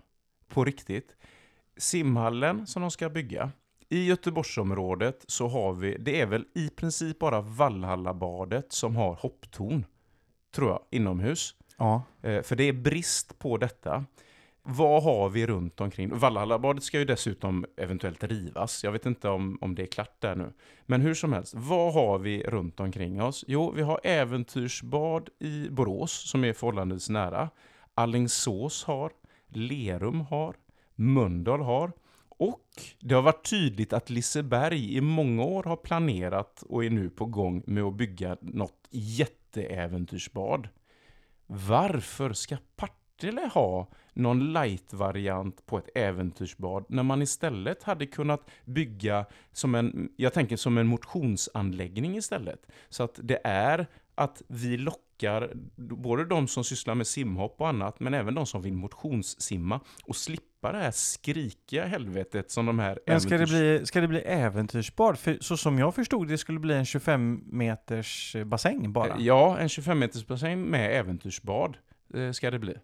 [0.48, 1.16] På riktigt.
[1.76, 3.50] Simhallen som de ska bygga.
[3.88, 9.84] I Göteborgsområdet så har vi, det är väl i princip bara Vallhallabadet som har hopptorn.
[10.54, 11.54] Tror jag, inomhus.
[11.82, 12.02] Ja.
[12.22, 14.04] Eh, för det är brist på detta.
[14.62, 16.18] Vad har vi runt omkring?
[16.18, 18.84] Vallhallabadet ska ju dessutom eventuellt rivas.
[18.84, 20.52] Jag vet inte om, om det är klart där nu.
[20.86, 23.44] Men hur som helst, vad har vi runt omkring oss?
[23.48, 27.50] Jo, vi har Äventyrsbad i Borås som är förhållandevis nära.
[27.94, 29.12] Allingsås har,
[29.48, 30.56] Lerum har,
[30.94, 31.92] Mölndal har.
[32.28, 32.68] Och
[33.00, 37.26] det har varit tydligt att Liseberg i många år har planerat och är nu på
[37.26, 40.68] gång med att bygga något jätteäventyrsbad.
[41.54, 49.26] Varför ska Partille ha någon light-variant på ett äventyrsbad när man istället hade kunnat bygga
[49.52, 52.66] som en, jag tänker som en motionsanläggning istället.
[52.88, 53.86] Så att det är
[54.22, 58.62] att vi lockar både de som sysslar med simhopp och annat, men även de som
[58.62, 63.78] vill motionssimma och slippa det här skrikiga helvetet som de här Men ska det, äventyrs-
[63.78, 65.18] bli, ska det bli äventyrsbad?
[65.18, 69.16] För så som jag förstod det skulle bli en 25 meters bassäng bara.
[69.18, 71.76] Ja, en 25 meters bassäng med äventyrsbad
[72.32, 72.74] ska det bli.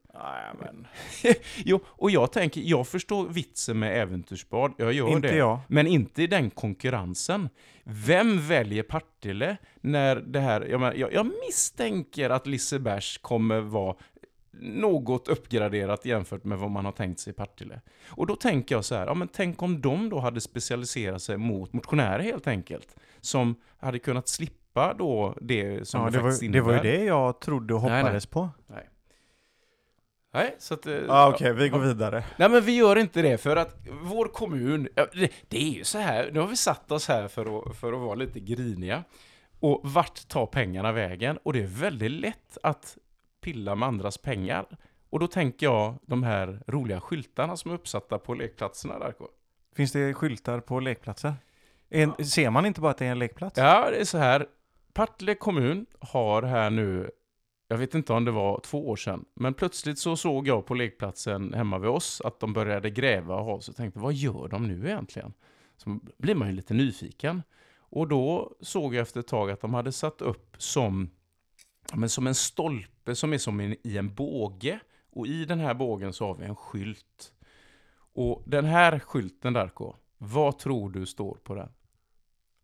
[0.61, 0.87] men.
[1.65, 5.37] Jo, och jag tänker, jag förstår vitsen med äventyrsbad, jag gör Inte det.
[5.37, 5.59] jag.
[5.69, 7.49] Men inte i den konkurrensen.
[7.85, 13.97] Vem väljer Partille när det här, jag, menar, jag, jag misstänker att Lisebergs kommer vara
[14.61, 17.81] något uppgraderat jämfört med vad man har tänkt sig i Partille.
[18.09, 21.37] Och då tänker jag så här, ja men tänk om de då hade specialiserat sig
[21.37, 22.97] mot motionärer helt enkelt.
[23.21, 26.81] Som hade kunnat slippa då det som Ja, det, det, faktiskt var, det var ju
[26.81, 28.03] det jag trodde och Nej, nej.
[28.03, 28.49] hoppades på.
[28.67, 28.89] Nej,
[30.59, 30.87] så att...
[30.87, 32.25] eh, Ja, Okej, vi går vidare.
[32.37, 35.85] Nej men vi gör inte det för att vår kommun, ja, det, det är ju
[35.85, 39.05] så här, nu har vi satt oss här för att, för att vara lite griniga.
[39.61, 41.39] Och vart tar pengarna vägen?
[41.43, 42.99] Och det är väldigt lätt att
[43.41, 44.67] pilla med andras pengar.
[45.11, 49.15] Och då tänker jag de här roliga skyltarna som är uppsatta på lekplatserna där.
[49.77, 51.35] Finns det skyltar på lekplatser?
[51.91, 53.57] En, Ser man inte bara att det är en lekplats?
[53.59, 54.47] Ja, det är så här.
[54.93, 57.11] Partille kommun har här nu,
[57.69, 60.75] jag vet inte om det var två år sedan, men plötsligt så såg jag på
[60.75, 64.69] lekplatsen hemma vid oss att de började gräva och ha så tänkte vad gör de
[64.69, 65.33] nu egentligen?
[65.77, 67.43] Så blir man ju lite nyfiken.
[67.79, 71.11] Och då såg jag efter ett tag att de hade satt upp som,
[71.95, 74.81] men som en stolpe som är som en, i en båge.
[75.11, 77.33] Och i den här bågen så har vi en skylt.
[78.13, 81.69] Och den här skylten Darko, vad tror du står på den?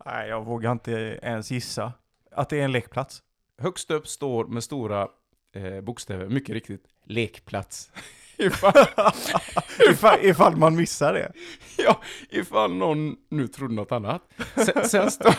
[0.04, 1.92] Nej, jag vågar inte ens gissa.
[2.30, 3.22] Att det är en lekplats.
[3.62, 5.08] Högst upp står med stora
[5.54, 7.90] eh, bokstäver, mycket riktigt, lekplats.
[8.36, 8.72] ifall,
[9.90, 11.32] ifall, ifall man missar det.
[11.78, 12.00] ja,
[12.30, 14.22] ifall någon nu trodde något annat.
[14.56, 15.34] Sen, sen, står,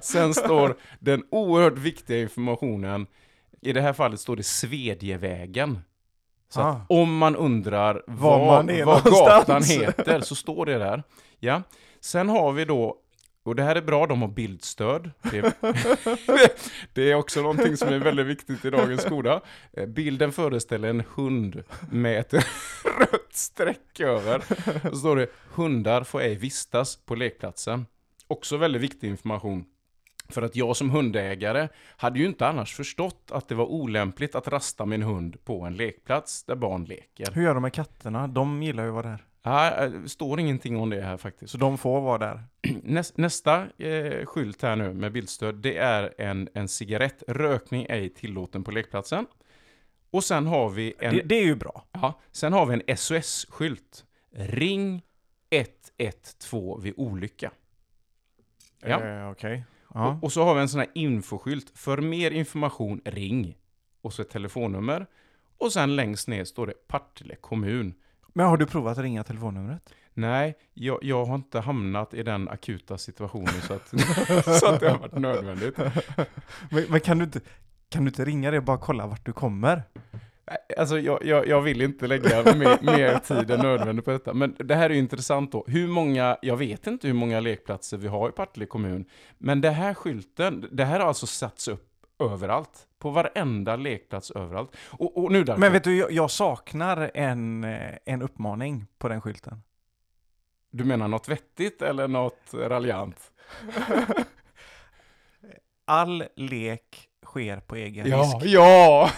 [0.00, 3.06] sen står den oerhört viktiga informationen,
[3.60, 5.78] i det här fallet står det Svedjevägen.
[6.48, 6.80] Så Ah.
[6.88, 11.02] om man undrar Var vad, man vad gatan heter så står det där.
[11.38, 11.62] Ja.
[12.00, 12.96] Sen har vi då,
[13.48, 15.10] och det här är bra, de har bildstöd.
[15.30, 15.54] Det,
[16.92, 19.40] det är också någonting som är väldigt viktigt i dagens skola.
[19.72, 22.32] Eh, Bilden föreställer en hund med ett
[22.98, 24.42] rött streck över.
[24.90, 27.86] Så står det, hundar får ej vistas på lekplatsen.
[28.26, 29.64] Också väldigt viktig information.
[30.28, 34.48] För att jag som hundägare hade ju inte annars förstått att det var olämpligt att
[34.48, 37.32] rasta min hund på en lekplats där barn leker.
[37.32, 38.26] Hur gör de med katterna?
[38.26, 39.24] De gillar ju att vara där.
[39.48, 41.52] Nej, det står ingenting om det här faktiskt.
[41.52, 42.42] Så de får vara där.
[42.82, 47.22] Näs, nästa eh, skylt här nu med bildstöd, det är en, en cigarett.
[47.28, 49.26] Rökning ej tillåten på lekplatsen.
[50.10, 51.84] Och sen har vi en, Det, det är ju bra.
[51.92, 54.04] ja, sen har vi en SOS-skylt.
[54.30, 55.02] Ring
[55.50, 57.50] 112 vid olycka.
[58.80, 59.04] Ja.
[59.04, 59.64] Eh, Okej.
[59.94, 60.08] Ja.
[60.08, 61.78] Och, och så har vi en sån här infoskylt.
[61.78, 63.56] För mer information, ring.
[64.00, 65.06] Och så ett telefonnummer.
[65.58, 67.94] Och sen längst ner står det Partille kommun.
[68.32, 69.94] Men har du provat att ringa telefonnumret?
[70.14, 73.88] Nej, jag, jag har inte hamnat i den akuta situationen så att,
[74.60, 75.76] så att det har varit nödvändigt.
[76.70, 77.40] Men, men kan, du inte,
[77.88, 79.82] kan du inte ringa det och bara kolla vart du kommer?
[80.78, 84.34] Alltså jag, jag, jag vill inte lägga mer, mer tid än nödvändigt på detta.
[84.34, 85.64] Men det här är ju intressant då.
[85.66, 89.04] Hur många, jag vet inte hur många lekplatser vi har i Partille kommun.
[89.38, 91.87] Men det här skylten, det här har alltså satts upp
[92.20, 92.86] överallt.
[92.98, 94.76] På varenda lekplats överallt.
[94.90, 99.08] Och, och nu Darko, Men vet du, jag, jag saknar en, eh, en uppmaning på
[99.08, 99.62] den skylten.
[100.70, 103.32] du menar något vettigt eller något raljant?
[105.84, 108.36] All lek sker på egen Ja, risk.
[108.54, 109.10] ja!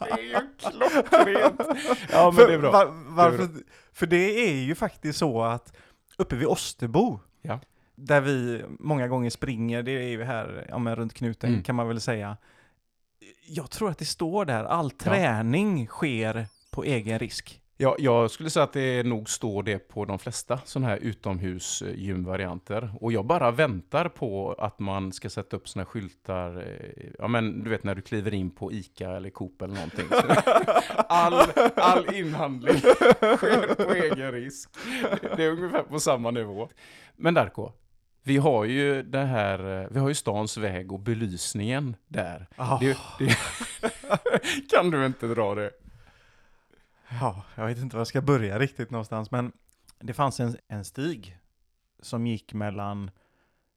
[0.00, 1.60] det är ju klockrent!
[2.12, 2.70] Ja, men för, det är bra.
[2.72, 3.48] var- varför,
[3.92, 5.76] för det är ju faktiskt så att
[6.18, 7.60] uppe vid Osterbo, Ja.
[7.96, 11.62] Där vi många gånger springer, det är ju här ja, men runt knuten Mm.
[11.62, 12.36] kan man väl säga.
[13.48, 17.60] Jag tror att det står där, all träning sker på egen risk.
[17.78, 22.90] Ja, jag skulle säga att det nog står det på de flesta sådana här utomhusgymvarianter.
[23.00, 26.56] Och jag bara väntar på att man ska sätta upp sådana skyltar.
[26.56, 30.06] eh, Ja, men du vet när du kliver in på ICA eller Coop eller någonting.
[31.08, 31.34] all,
[31.76, 34.70] all inhandling sker på egen risk.
[35.36, 36.68] Det är ungefär på samma nivå.
[37.16, 37.72] Men Darko,
[38.26, 42.46] vi har ju det här, eh, vi har ju stans väg och belysningen där.
[42.56, 43.36] Ah, Det, det,
[44.70, 45.70] kan du inte dra det?
[47.20, 49.52] Ja, jag vet inte var jag ska börja riktigt någonstans, men
[49.98, 51.38] det fanns en, en stig
[52.00, 53.10] som gick mellan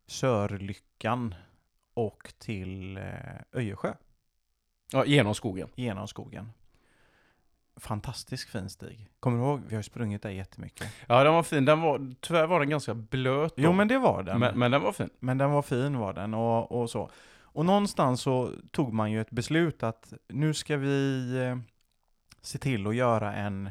[0.07, 1.35] Sörlyckan
[1.93, 3.03] och till eh,
[3.53, 3.93] Öjersjö,
[4.91, 5.69] Ja, genom skogen.
[5.75, 6.51] genom skogen.
[7.79, 9.09] Fantastisk fin stig.
[9.19, 9.61] Kommer du ihåg?
[9.67, 10.87] Vi har sprungit där jättemycket.
[11.07, 11.65] Ja, den var fin.
[11.65, 13.55] Den var, tyvärr var den ganska blöt.
[13.55, 13.63] då.
[13.63, 14.39] Jo, men det var den.
[14.39, 15.09] men, men den var fin.
[15.19, 17.09] Men den var fin var den och, och så.
[17.41, 21.57] Och någonstans så tog man ju ett beslut att nu ska vi eh,
[22.41, 23.69] se till att göra en,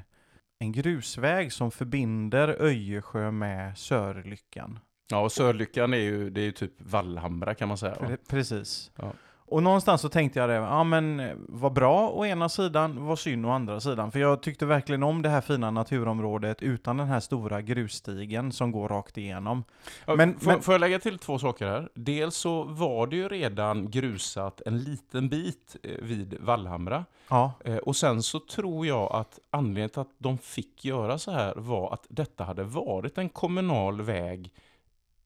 [0.58, 4.78] en grusväg som förbinder Öjersjö med Sörlyckan.
[5.10, 7.94] Ja, och Sörlyckan är ju, det är ju typ Vallhamra kan man säga.
[7.94, 8.90] Pre- Precis.
[8.96, 9.12] Ja.
[9.50, 13.18] Och någonstans så tänkte jag det, ja men eh, vad bra å ena sidan, vad
[13.18, 14.10] synd å andra sidan.
[14.12, 18.72] För jag tyckte verkligen om det här fina naturområdet utan den här stora grusstigen som
[18.72, 19.64] går rakt igenom.
[20.06, 21.88] Ja, Men- får, men- får jag lägga till två saker här?
[21.94, 27.04] Dels så var det ju redan grusat en liten bit eh, vid Vallhamra.
[27.28, 31.30] Ja, Eh, Och sen så tror jag att anledningen till att de fick göra så
[31.30, 34.52] här var att detta hade varit en kommunal väg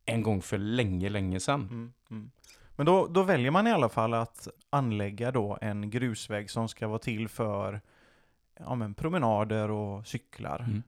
[0.04, 1.60] en gång för länge, länge sedan.
[1.60, 2.30] Mm, mm.
[2.76, 6.88] Men då, då väljer man i alla fall att anlägga då en grusväg som ska
[6.88, 7.80] vara till för
[8.58, 10.58] ja, men promenader och cyklar.
[10.58, 10.82] Mm.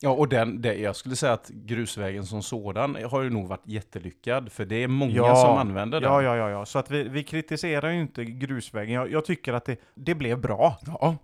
[0.00, 3.66] Ja, och den, det, jag skulle säga att grusvägen som sådan har ju nog varit
[3.66, 5.36] jättelyckad, för det är många Ja.
[5.36, 6.12] som använder den.
[6.12, 6.66] Ja, ja, ja, ja.
[6.66, 8.94] Så att vi, vi kritiserar ju inte grusvägen.
[8.94, 10.78] Jag, jag tycker att det, det blev bra.
[10.86, 11.16] Ja.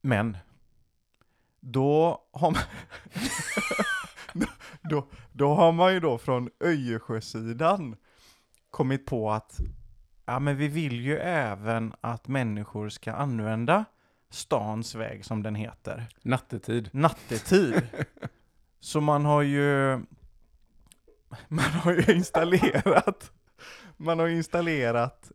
[0.00, 0.36] Men
[1.60, 2.60] då har man
[4.90, 7.96] då, då, har man ju då från Öjersjösidan
[8.74, 9.60] kommit på att
[10.24, 13.84] ja, men vi vill ju även att människor ska använda
[14.30, 16.90] stans väg som den heter, nattetid.
[16.92, 17.82] nattetid.
[18.80, 20.00] Så man har ju
[21.48, 23.32] man har ju installerat
[23.96, 25.32] man har installerat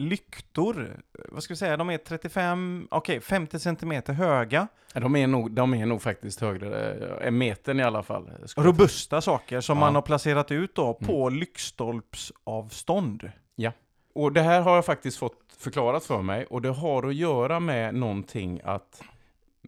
[0.00, 4.68] lyktor, vad ska vi säga, de är 35, okej 50 centimeter höga.
[4.94, 8.30] Ja, De är nog, de är nog faktiskt högre, eh, en metern i alla fall.
[8.44, 9.84] skulle jag Robusta saker som Ja.
[9.84, 13.20] man har placerat ut då på lyktstolpsavstånd.
[13.20, 13.70] tro.
[14.14, 17.60] Och det här har jag faktiskt fått förklarat för mig, och det har att göra
[17.60, 19.02] med någonting att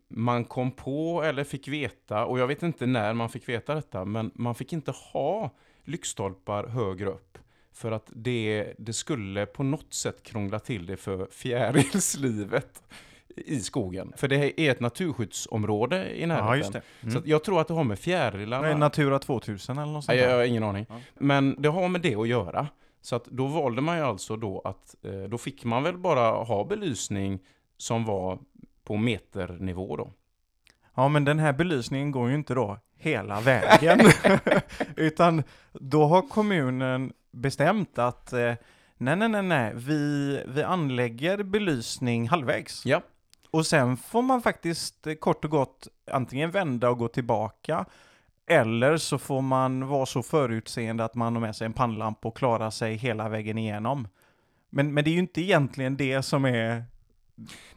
[0.09, 4.05] man kom på eller fick veta, och jag vet inte när man fick veta detta,
[4.05, 5.51] men man fick inte ha
[5.85, 7.39] lyktstolpar högre upp.
[7.75, 12.83] För att det, det skulle på något sätt krångla till det för fjärilslivet
[13.37, 14.13] i skogen.
[14.17, 16.47] För det är ett naturskyddsområde i närheten.
[16.49, 16.83] Ja, just det.
[17.01, 17.19] Så Mm.
[17.19, 18.63] att jag tror att det har med fjärilarna...
[18.67, 20.37] Nej, Natura 2000 eller något sånt Nej, jag där.
[20.37, 20.87] har ingen aning.
[20.89, 21.01] Ja.
[21.15, 22.67] Men det har med det att göra.
[23.01, 26.45] Så att då valde man ju alltså då att, eh, då fick man väl bara
[26.45, 27.39] ha belysning
[27.77, 28.39] som var
[28.85, 30.13] på meternivå då.
[30.95, 34.01] Ja, men den här belysningen går ju inte då hela vägen.
[34.97, 35.43] Utan
[35.73, 38.55] då har kommunen bestämt att eh,
[38.97, 42.87] nej, nej, nej, nej, vi, vi anlägger belysning halvvägs.
[42.87, 43.03] Ja.
[43.51, 47.85] Och sen får man faktiskt eh, kort och gott antingen vända och gå tillbaka
[48.47, 52.37] eller så får man vara så förutseende att man har med sig en pannlampa och
[52.37, 54.09] klara sig hela vägen igenom.
[54.71, 56.85] Men, men det är ju inte egentligen det som är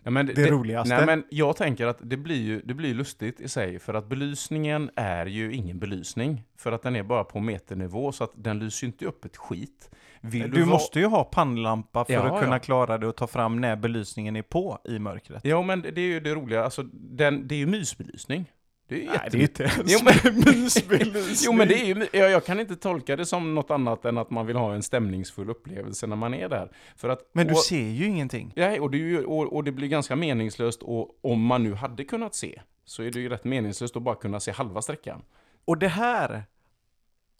[0.03, 0.95] Nej, men det, roligaste.
[0.97, 4.09] Nej, men jag tänker att det blir ju det blir lustigt i sig, för att
[4.09, 6.43] belysningen är ju ingen belysning.
[6.57, 9.37] För att den är bara på meternivå, så att den lyser ju inte upp ett
[9.37, 9.89] skit.
[10.21, 12.59] Vill Du vara- måste ju ha pannlampa för Ja, att kunna ja.
[12.59, 15.45] klara det och ta fram när belysningen är på i mörkret.
[15.45, 18.45] Ja, men det är ju det roliga, alltså den, det är ju mysbelysning.
[18.87, 21.35] Det är ju Nej, jätte- det är inte ens Jo, men- mysbelysning.
[21.45, 24.17] Jo men det är ju, jag, jag kan inte tolka det som något annat än
[24.17, 26.71] att man vill ha en stämningsfull upplevelse när man är där.
[26.95, 28.53] För att, Men du och, ser ju ingenting.
[28.55, 32.35] Nej, och det, och, och det blir ganska meningslöst, och om man nu hade kunnat
[32.35, 35.21] se, så är det ju rätt meningslöst att bara kunna se halva sträckan.
[35.65, 36.43] Och det här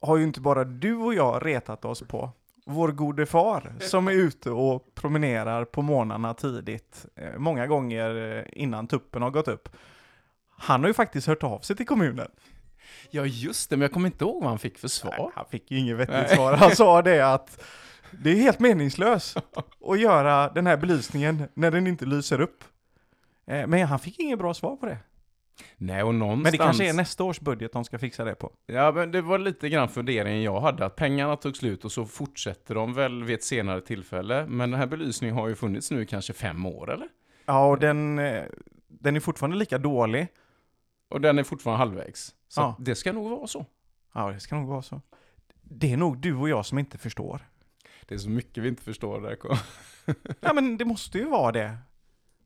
[0.02, 2.30] har ju inte bara du och jag retat oss på.
[2.66, 8.44] Vår gode far som är ute och promenerar på morgnarna tidigt, eh, många gånger eh,
[8.64, 9.70] innan tuppen har gått upp.
[10.58, 12.32] Han har ju faktiskt hört av sig till kommunen.
[13.12, 15.32] Ja just det, men jag kommer inte ihåg vad han fick för svar.
[15.36, 16.36] Han fick ju inget vettigt Nej.
[16.36, 16.54] svar.
[16.54, 17.64] Han sa det att
[18.12, 19.38] Det är helt meningslöst
[19.90, 22.64] att göra den här belysningen när den inte lyser upp.
[23.48, 24.98] Eh, Men han fick inget bra svar på det.
[25.78, 26.44] Nej, och någonstans...
[26.44, 28.52] Men det kanske är nästa års budget de ska fixa det på.
[28.66, 32.06] Ja, men det var lite grann funderingen jag hade, att pengarna tog slut och så
[32.06, 34.46] fortsätter de väl vid ett senare tillfälle.
[34.48, 37.08] Men den här belysningen har ju funnits nu kanske fem år, eller?
[37.46, 38.44] Ja, och den, eh,
[38.88, 40.28] den är fortfarande lika dålig.
[41.10, 42.36] Och den är fortfarande halvvägs.
[42.48, 42.76] Så Ja.
[42.80, 43.66] det ska nog vara så.
[44.14, 45.02] Ja, det ska nog vara så.
[45.62, 47.42] Det är nog du och jag som inte förstår.
[48.06, 49.38] Det är så mycket vi inte förstår där.
[50.40, 51.78] Ja, men det måste ju vara det.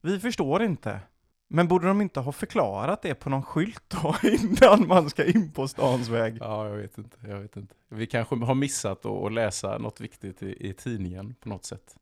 [0.02, 1.00] Vi förstår inte.
[1.48, 5.52] Men borde de inte ha förklarat det på någon skylt då innan man ska in
[5.52, 6.38] på stans väg?
[6.42, 7.18] Ja, jag vet inte.
[7.28, 7.76] Jag vet inte.
[7.90, 11.98] Vi kanske har missat att läsa något viktigt i, i tidningen på något sätt.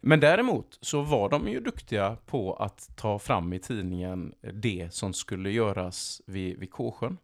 [0.00, 5.12] Men däremot så var de ju duktiga på att ta fram i tidningen det som
[5.12, 7.18] skulle göras vid, vid Kåsjön.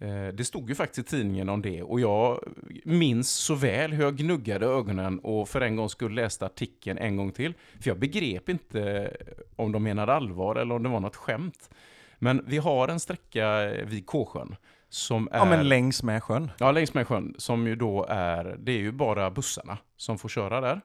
[0.00, 2.38] Eh, Det stod ju faktiskt i tidningen om det och jag
[2.84, 7.16] minns så väl hur jag gnuggade ögonen och för en gång skulle läste artikeln en
[7.16, 7.54] gång till.
[7.80, 9.12] För jag begrep inte
[9.56, 11.70] om de menade allvar eller om det var något skämt.
[12.18, 14.56] Men vi har en sträcka vid Kåsjön
[14.88, 15.38] som är...
[15.38, 16.50] Ja, men längs med sjön.
[16.58, 20.28] Ja, längs med sjön, som ju då är, det är ju bara bussarna som får
[20.28, 20.80] köra där.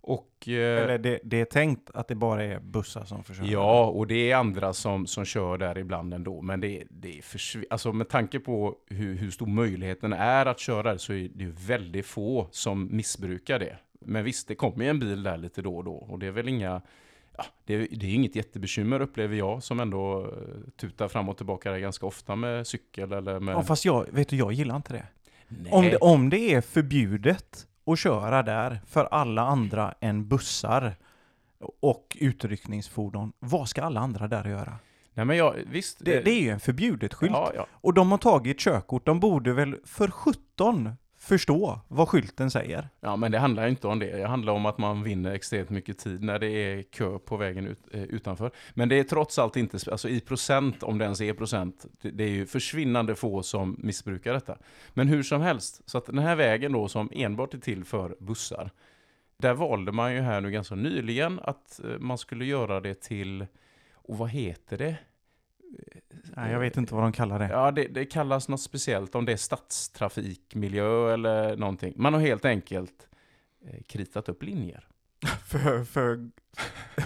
[0.00, 0.48] Och...
[0.48, 3.50] Eh, Eller det, det är tänkt att det bara är bussar som försöker.
[3.52, 7.22] ja, och det är andra som, som kör där ibland ändå, men det, det är
[7.22, 11.28] försv- alltså med tanke på hur, hur stor möjligheten är att köra där så är
[11.34, 13.76] det väldigt få som missbrukar det.
[14.00, 16.30] Men visst, det kommer ju en bil där lite då och då, och det är
[16.30, 16.82] väl inga...
[17.36, 21.36] Ja, det, är, det är inget jättebekymmer upplever jag som ändå eh, tutar fram och
[21.36, 23.54] tillbaka där ganska ofta med cykel eller med...
[23.54, 25.06] Ja, fast jag, vet du, jag gillar inte det.
[25.48, 25.72] Nej.
[25.72, 25.96] Om det.
[25.96, 30.96] Om det är förbjudet att köra där för alla andra än bussar
[31.80, 34.78] och utryckningsfordon, vad ska alla andra där göra?
[35.14, 35.98] Nej men jag, visst.
[36.00, 37.32] Det, det är ju en förbjudet skylt.
[37.32, 37.66] Ja, ja.
[37.70, 40.92] Och de har tagit körkort, de borde väl för 17
[41.28, 42.88] förstå vad skylten säger?
[43.00, 44.16] Ja, men det handlar inte om det.
[44.16, 47.66] Det handlar om att man vinner extremt mycket tid när det är kö på vägen
[47.66, 48.50] ut, eh, utanför.
[48.74, 52.10] Men det är trots allt inte, alltså i procent, om det ens är procent, det,
[52.10, 54.58] det är ju försvinnande få som missbrukar detta.
[54.94, 58.16] Men hur som helst, så att den här vägen då som enbart är till för
[58.20, 58.70] bussar,
[59.36, 63.46] där valde man ju här nu ganska nyligen att eh, man skulle göra det till,
[63.94, 64.96] och vad heter det?
[66.36, 67.48] Nej, jag vet inte vad de kallar det.
[67.48, 71.94] Ja, det, det kallas något speciellt, om det är stadstrafikmiljö eller någonting.
[71.96, 73.08] Man har helt enkelt
[73.64, 74.84] eh, kritat upp linjer.
[75.46, 76.30] För, för,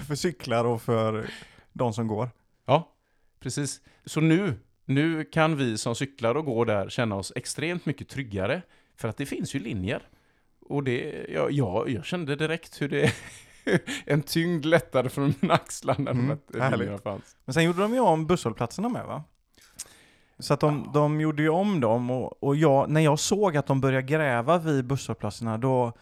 [0.07, 1.31] för cyklar och för
[1.73, 2.31] de som går.
[2.67, 2.93] Ja,
[3.41, 3.81] precis.
[4.05, 4.55] Så nu,
[4.85, 8.63] nu kan vi som cyklar och går där känna oss extremt mycket tryggare.
[8.97, 10.03] För att det finns ju linjer.
[10.61, 13.15] Och det, ja, ja, jag kände direkt hur det
[14.07, 16.79] en tyngd lättade från mina axlar när Mm, de härligt.
[16.79, 17.37] linjerna fanns.
[17.45, 19.25] Men sen gjorde de ju om busshållplatserna med va?
[20.39, 23.67] Så att de, de gjorde ju om dem och, och jag, när jag såg att
[23.67, 25.93] de började gräva vid busshållplatserna då,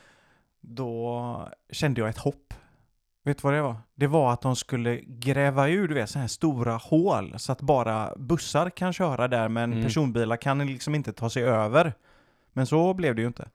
[0.61, 2.55] då kände jag ett hopp.
[3.25, 3.77] Vet du vad det var?
[3.95, 7.61] Det var att de skulle gräva ur du vet, så här stora hål så att
[7.61, 9.85] bara bussar kan köra där men Mm.
[9.85, 11.93] personbilar kan liksom inte ta sig över.
[12.53, 13.49] Men så blev det ju inte.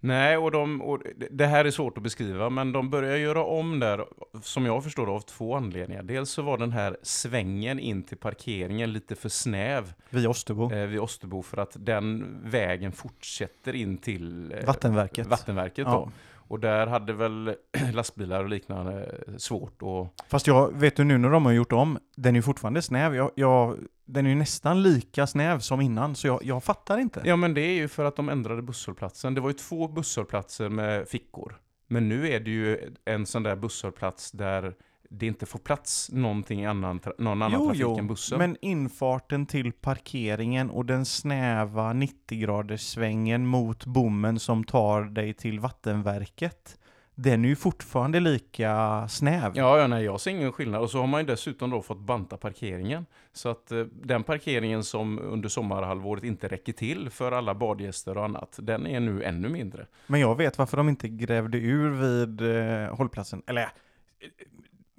[0.00, 3.78] Nej, och, de, och det- här är svårt att beskriva, men de börjar göra om
[3.80, 4.04] där,
[4.42, 6.02] som jag förstår av två anledningar.
[6.02, 10.72] Dels så var den här svängen in till parkeringen lite för snäv Vid Osterbo.
[10.72, 15.26] eh, vid Österbo för att den vägen fortsätter in till eh, Vattenverket.
[15.26, 15.92] Vattenverket Ja.
[15.92, 16.10] då.
[16.48, 17.54] Och där hade väl
[17.92, 20.28] lastbilar och liknande svårt att...
[20.28, 23.14] Fast jag vet du nu när de har gjort om, den är ju fortfarande snäv.
[23.14, 27.22] Jag, jag, den är ju nästan lika snäv som innan, så jag, jag fattar inte.
[27.24, 29.34] Ja men det är ju för att de ändrade busshållplatsen.
[29.34, 31.58] Det var ju två busshållplatser med fickor.
[31.88, 34.74] Men nu är det ju en sån där busshållplats där
[35.10, 38.38] det inte får plats någonting annan, någon annan jo, trafik jo, än bussen.
[38.38, 45.60] men infarten till parkeringen och den snäva 90-graders svängen mot bommen som tar dig till
[45.60, 46.78] vattenverket,
[47.18, 49.52] den är ju fortfarande lika snäv.
[49.54, 50.82] Ja, ja, nej, jag ser ingen skillnad.
[50.82, 53.06] Och så har man ju dessutom då fått banta parkeringen.
[53.32, 58.24] Så att eh, den parkeringen som under sommarhalvåret inte räcker till för alla badgäster och
[58.24, 59.86] annat, den är nu ännu mindre.
[60.06, 63.42] Men jag vet varför de inte grävde ur vid eh, hållplatsen.
[63.46, 63.68] Eller,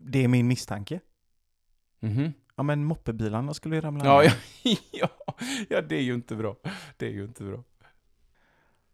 [0.08, 1.00] det är min misstanke.
[2.00, 2.34] Mhm.
[2.56, 4.34] Ja, men moppebilarna skulle ju ramla Ja, ner.
[4.64, 4.78] ja,
[5.28, 5.36] ja,
[5.70, 6.56] ja, det är ju inte bra.
[6.98, 7.64] Det är ju inte bra.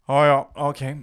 [0.06, 0.98] ja, ja okej.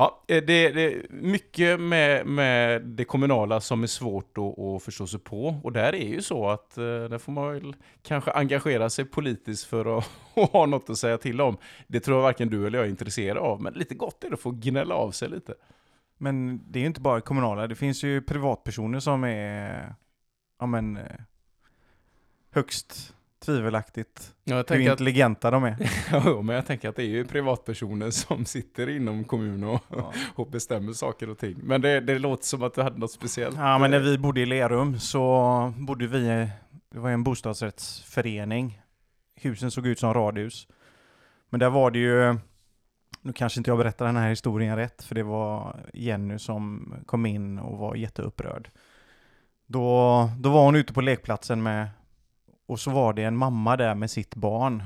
[0.00, 4.82] Ja, eh, det, det är mycket med, med det kommunala som är svårt att, att
[4.82, 5.60] förstå sig på.
[5.62, 9.64] Och där är ju så att eh, där får man väl kanske engagera sig politiskt
[9.64, 11.56] för att, att ha något att säga till om.
[11.86, 14.34] Det tror jag varken du eller jag är intresserad av, men lite gott är det
[14.34, 15.54] att få gnälla av sig lite.
[16.18, 19.94] Men det är ju inte bara kommunala, det finns ju privatpersoner som är
[20.60, 21.02] ja, men, eh,
[22.50, 23.14] högst
[23.44, 25.76] tvivelaktigt Ja, jag hur tänker att, intelligenta de är.
[26.12, 30.12] ja, men jag tänker att det är ju privatpersoner som sitter inom kommun och, Ja.
[30.34, 31.56] och bestämmer saker och ting.
[31.62, 33.56] Men det, det låter som att du hade något speciellt.
[33.56, 36.50] Ja, men när vi bodde i Lerum så bodde vi, i-
[36.90, 38.80] det var en bostadsrättsförening.
[39.34, 40.68] Husen såg ut som radhus.
[41.50, 42.36] Men där var det ju,
[43.22, 47.26] nu kanske inte jag berättar den här historien rätt, för det var Jenny som kom
[47.26, 48.70] in och var jätteupprörd.
[49.66, 51.88] Då, då var hon ute på lekplatsen med,
[52.66, 54.82] och så var det en mamma där med sitt barn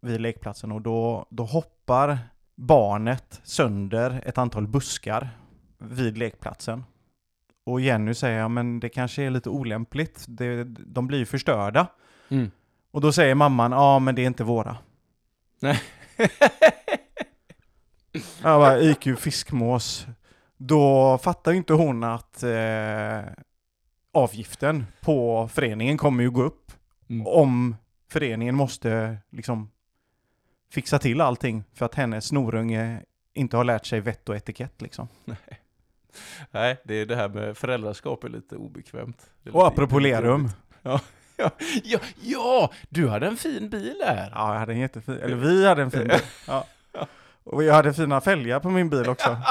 [0.00, 2.18] vid lekplatsen och då, då hoppar
[2.54, 5.30] barnet sönder ett antal buskar
[5.78, 6.84] vid lekplatsen.
[7.66, 11.86] Och Jenny säger, ja men det kanske är lite olämpligt, det, de blir ju förstörda.
[12.28, 12.50] Mm.
[12.90, 14.76] Och då säger mamman, ja men det är inte våra.
[15.60, 15.80] Nej.
[18.42, 20.06] Jag bara, IQ fiskmås.
[20.56, 23.20] Då fattar ju inte hon att eh,
[24.12, 26.72] avgiften på föreningen kommer ju gå upp.
[27.10, 27.26] Mm.
[27.26, 27.76] Om
[28.10, 29.70] föreningen måste liksom
[30.70, 33.00] fixa till allting för att hennes snorunge
[33.34, 35.08] inte har lärt sig vett och etikett liksom.
[36.50, 39.30] Nej, det är det här med föräldraskap är lite obekvämt.
[39.44, 40.48] Är Och lite- apropå Lerum.
[40.82, 41.00] Ja,
[41.36, 41.50] ja,
[41.84, 44.30] ja, ja, du hade en fin bil där.
[44.34, 46.18] Ja, jag hade en jättefin, eller vi hade en fin bil.
[46.46, 46.66] Ja.
[47.44, 49.36] Och jag hade fina fälgar på min bil också.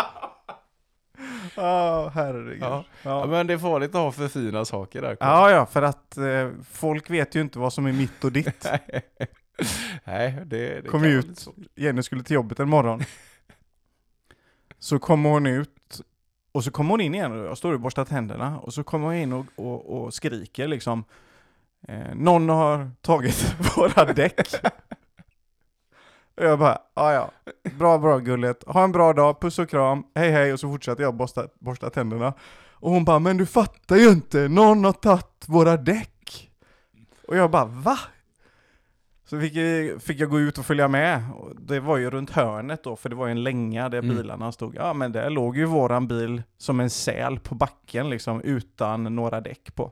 [1.56, 2.58] Ja, herregud.
[2.62, 2.86] Ja.
[3.04, 3.20] Ja.
[3.20, 5.18] Ja, men det är farligt att ha för fina saker där.
[5.20, 8.66] Ja, ja, för att eh, folk vet ju inte vad som är mitt och ditt.
[10.04, 11.48] Nej, det, det Kom ut.
[11.76, 13.02] Jenny skulle till jobbet en morgon.
[14.80, 16.02] Så kommer hon ut
[16.52, 19.06] och så kommer hon in igen och jag står och borstar tänderna och så kommer
[19.06, 21.04] hon in och, och, och skriker liksom
[21.88, 24.48] eh, Någon har tagit våra däck.
[26.38, 27.32] Och jag bara, ja ja,
[27.78, 31.04] bra bra gullet, ha en bra dag, puss och kram, hej hej och så fortsätter
[31.04, 32.34] jag borsta, borsta tänderna.
[32.74, 36.52] Och hon bara, men du fattar ju inte, någon har tagit våra däck.
[37.28, 38.00] Och jag bara, va?
[39.26, 41.24] Så fick jag, fick jag gå ut och följa med.
[41.36, 44.16] Och det var ju runt hörnet då, för det var ju en länga där Mm.
[44.16, 44.76] bilarna stod.
[44.76, 49.42] Ja men där låg ju våran bil som en säl på backen liksom, utan några
[49.42, 49.92] däck på.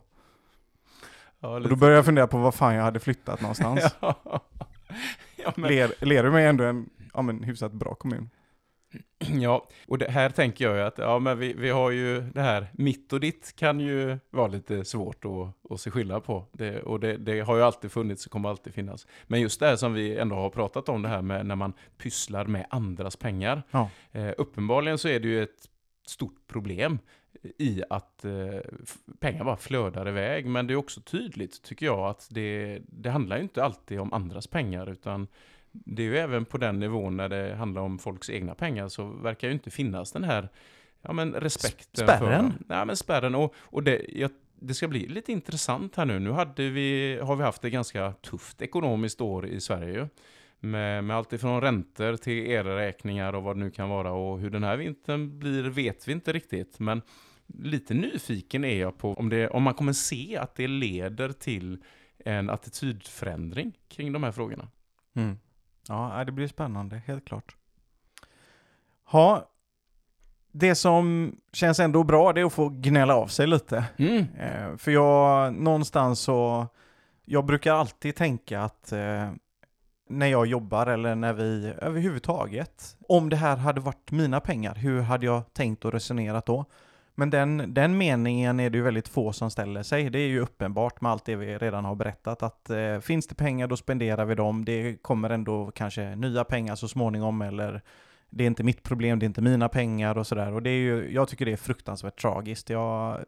[1.39, 3.83] Ja, Och då började jag fundera på var fan jag hade flyttat någonstans.
[3.99, 4.15] ja.
[5.43, 8.29] Ja, men, Ler, Lerum är ändå en ja, men, hyfsat bra kommun.
[9.41, 12.41] ja, och det här tänker jag ju att ja, men vi, vi har ju det
[12.41, 16.45] här mitt och ditt kan ju vara lite svårt att, att se skillnad på.
[16.51, 19.07] Det, och det, det har ju alltid funnits och kommer alltid finnas.
[19.27, 21.73] Men just det här som vi ändå har pratat om, det här med när man
[21.97, 23.63] pysslar med andras pengar.
[23.71, 23.89] Ja.
[24.11, 25.69] Eh, uppenbarligen så är det ju ett
[26.07, 26.99] stort problem
[27.57, 28.59] i att eh,
[29.19, 30.45] pengar bara flödar iväg.
[30.45, 34.13] Men det är också tydligt, tycker jag, att det, det handlar ju inte alltid om
[34.13, 35.27] andras pengar, utan
[35.71, 39.05] det är ju även på den nivån när det handlar om folks egna pengar så
[39.05, 40.49] verkar ju inte finnas den här
[41.01, 42.07] ja, men respekten.
[42.07, 42.51] Spärren?
[42.67, 43.35] För, ja, men spärren.
[43.35, 46.19] Och, och det, jag, det ska bli lite intressant här nu.
[46.19, 50.09] Nu hade vi, har vi haft ett ganska tufft ekonomiskt år i Sverige.
[50.63, 54.11] Med, med allt ifrån räntor till elräkningar och vad det nu kan vara.
[54.11, 56.79] Och hur den här vintern blir vet vi inte riktigt.
[56.79, 57.01] Men
[57.47, 61.83] lite nyfiken är jag på om, det, om man kommer se att det leder till
[62.25, 64.67] en attitydförändring kring de här frågorna.
[65.13, 65.37] Mm.
[65.87, 67.55] Ja, det blir spännande, helt klart.
[69.11, 69.51] Ja,
[70.51, 73.85] det som känns ändå bra det är att få gnälla av sig lite.
[73.97, 74.25] Mm.
[74.39, 76.67] Eh, för jag, någonstans så,
[77.25, 79.31] jag brukar alltid tänka att eh,
[80.11, 85.01] när jag jobbar eller när vi överhuvudtaget, om det här hade varit mina pengar, hur
[85.01, 86.65] hade jag tänkt och resonerat då?
[87.15, 90.09] Men den, den meningen är det ju väldigt få som ställer sig.
[90.09, 93.35] Det är ju uppenbart med allt det vi redan har berättat att eh, finns det
[93.35, 94.65] pengar då spenderar vi dem.
[94.65, 97.81] Det kommer ändå kanske nya pengar så småningom eller
[98.29, 100.53] det är inte mitt problem, det är inte mina pengar och sådär.
[100.53, 102.69] Och det är ju, jag tycker det är fruktansvärt tragiskt.
[102.69, 103.19] Jag,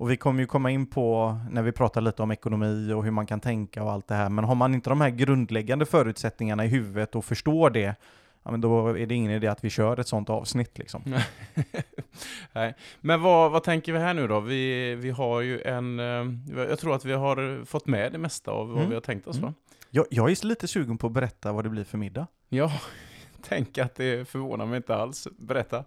[0.00, 3.10] och vi kommer ju komma in på när vi pratar lite om ekonomi och hur
[3.10, 4.28] man kan tänka och allt det här.
[4.28, 7.94] Men har man inte de här grundläggande förutsättningarna i huvudet och förstår det,
[8.42, 11.02] ja, men då är det ingen idé att vi kör ett sånt avsnitt liksom.
[12.52, 12.74] Nej.
[13.00, 14.40] Men vad, vad tänker vi här nu då?
[14.40, 15.98] Vi, vi har ju en...
[16.00, 18.88] eh, Jag tror att vi har fått med det mesta av vad Mm.
[18.88, 19.48] vi har tänkt oss Mm.
[19.48, 19.54] va?
[19.90, 22.26] Jag, jag är lite sugen på att berätta vad det blir för middag.
[22.48, 22.72] Ja,
[23.48, 25.28] tänk att det förvånar mig inte alls.
[25.38, 25.84] Berätta.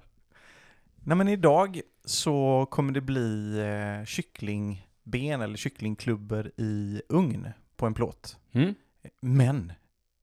[1.05, 7.93] Nej men idag så kommer det bli eh, kycklingben eller kycklingklubbor i ugn på en
[7.93, 8.37] plåt.
[8.51, 8.75] Mm?
[9.19, 9.73] Men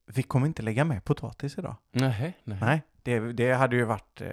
[0.06, 1.76] vi kommer inte lägga med potatis idag.
[1.92, 2.58] Nej, nej.
[2.60, 4.20] Nej, det, det hade ju varit...
[4.20, 4.28] Eh,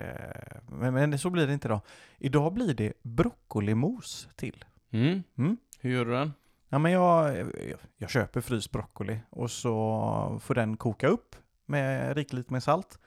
[0.70, 1.82] men, men så blir det inte idag.
[2.18, 4.66] Idag blir det broccolimos till.
[4.91, 5.24] Mm.
[5.38, 5.58] Mm.
[5.80, 6.34] Hur gör du den?
[6.70, 11.36] Ja, men jag, jag, jag köper fryst broccoli och så får den koka upp
[11.66, 13.00] med rikligt med salt.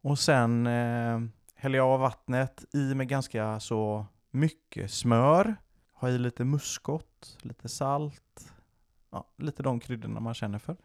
[0.00, 1.20] Och sen eh,
[1.66, 5.56] häller jag av vattnet i med ganska så mycket smör.
[5.92, 8.52] Ha i lite muskot, lite salt.
[9.10, 10.76] ja, lite de kryddorna man känner för.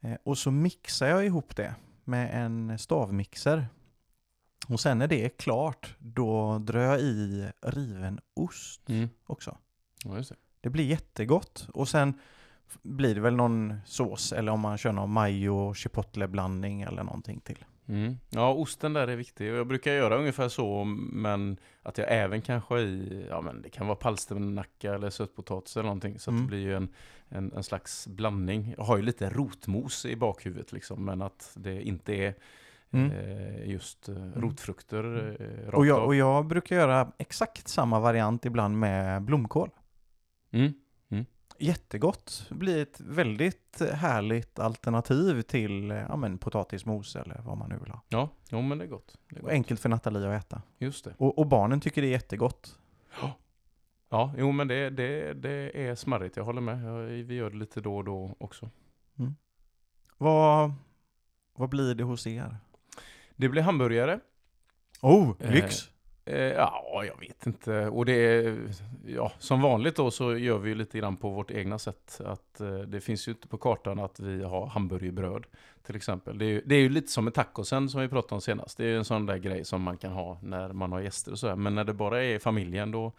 [0.00, 1.74] Eh, och så mixar jag ihop det
[2.04, 3.66] med en stavmixer.
[4.68, 9.08] Och sen när det är klart, då drar jag i riven ost Mm.
[9.26, 9.56] också.
[10.04, 10.34] Ja, det.
[10.60, 11.68] Det blir jättegott.
[11.74, 12.20] Och sen
[12.82, 17.40] blir det väl någon sås, eller om man kör någon mayo chipotle blandning eller någonting
[17.40, 17.64] till.
[17.88, 18.14] Mm.
[18.30, 19.48] Ja, osten där är viktig.
[19.48, 23.86] Jag brukar göra ungefär så, men att jag även kanske i, ja men det kan
[23.86, 26.18] vara palsternacka eller sötpotatis eller någonting.
[26.18, 26.42] Så Mm.
[26.42, 26.88] det blir ju en,
[27.28, 28.74] en, en slags blandning.
[28.78, 32.34] Jag har ju lite rotmos i bakhuvudet liksom, men att det inte är
[32.90, 33.10] Mm.
[33.10, 38.44] eh, just eh, rotfrukter eh, rakt Och jag, och jag brukar göra exakt samma variant
[38.44, 39.70] ibland med blomkål.
[40.50, 40.72] Mm.
[41.58, 42.46] Jättegott.
[42.48, 47.78] Det blir ett väldigt härligt alternativ till eh, ja, men, potatismos eller vad man nu
[47.78, 48.02] vill ha.
[48.08, 49.16] Ja, jo, men det är gott.
[49.28, 49.50] Det är gott.
[49.50, 50.62] enkelt för Nathalie att äta.
[50.78, 51.14] Just det.
[51.18, 52.78] Och, och barnen tycker det är jättegott.
[54.10, 57.08] Ja, jo men det, det, det är smarrigt, jag håller med.
[57.26, 58.70] Vi gör det lite då och då också.
[60.18, 60.72] Vad,
[61.54, 62.56] vad blir det hos er?
[63.36, 64.20] Det blir hamburgare.
[65.02, 65.90] Oh, Eh, lyx!
[66.28, 67.86] Eh, ja, jag vet inte.
[67.86, 68.56] Och det är,
[69.06, 72.20] ja, som vanligt då så gör vi ju lite grann på vårt egna sätt.
[72.24, 75.44] Att eh, det finns ju inte på kartan att vi har hamburgerbröd
[75.86, 76.38] till exempel.
[76.38, 78.78] Det är, ju, det är ju lite som med tacosen som vi pratade om senast.
[78.78, 81.32] Det är ju en sån där grej som man kan ha när man har gäster
[81.32, 81.56] och sådär.
[81.56, 83.12] Men när det bara är familjen då,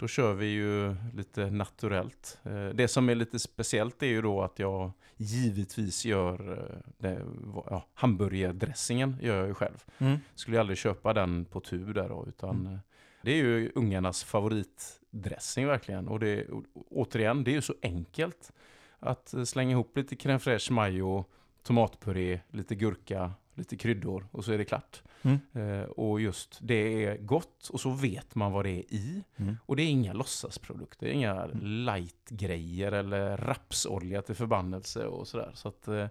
[0.00, 2.38] då kör vi ju lite naturellt.
[2.44, 7.22] Eh, det som är lite speciellt är ju då att jag givetvis gör eh, det,
[7.70, 10.18] ja, hamburgerdressingen gör jag ju själv Mm.
[10.34, 12.72] skulle jag aldrig köpa den på tub där då, utan Mm.
[12.72, 12.78] eh,
[13.22, 16.08] det är ju ungarnas favoritdressing verkligen.
[16.08, 16.46] Och det,
[16.90, 18.52] återigen, det är ju så enkelt
[18.98, 21.24] att slänga ihop lite crème fraîche, majo,
[21.62, 25.02] tomatpuré, lite gurka, lite kryddor och så är det klart.
[25.22, 25.38] Mm.
[25.52, 29.24] Eh, och just det är gott och så vet man vad det är i.
[29.36, 29.56] Mm.
[29.66, 35.50] Och det är inga låtsasprodukter, inga light-grejer eller rapsolja till förbannelse och sådär.
[35.54, 36.08] Så att eh,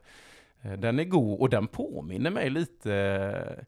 [0.61, 3.65] eh, den är god och den påminner mig lite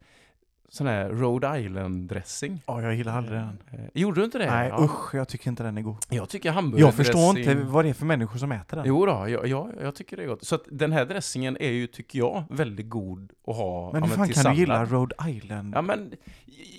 [0.74, 2.57] sån här Rhode Island-dressing.
[2.67, 3.57] Ja, jag gillar aldrig den.
[3.72, 4.45] Eh, gjorde du inte det?
[4.51, 4.84] Nej, Ja.
[4.84, 5.97] usch, jag tycker inte den är god.
[6.09, 7.05] Jag tycker Jag hamburgardressing...
[7.05, 8.86] förstår inte vad det är för människor som äter den.
[8.88, 10.43] Jo då, jag, jag, jag tycker det är gott.
[10.45, 14.07] Så att den här dressingen är ju, tycker jag, väldigt god att ha men ja,
[14.07, 15.74] hur fan kan du gilla Rhode Island?
[15.76, 16.13] Ja, men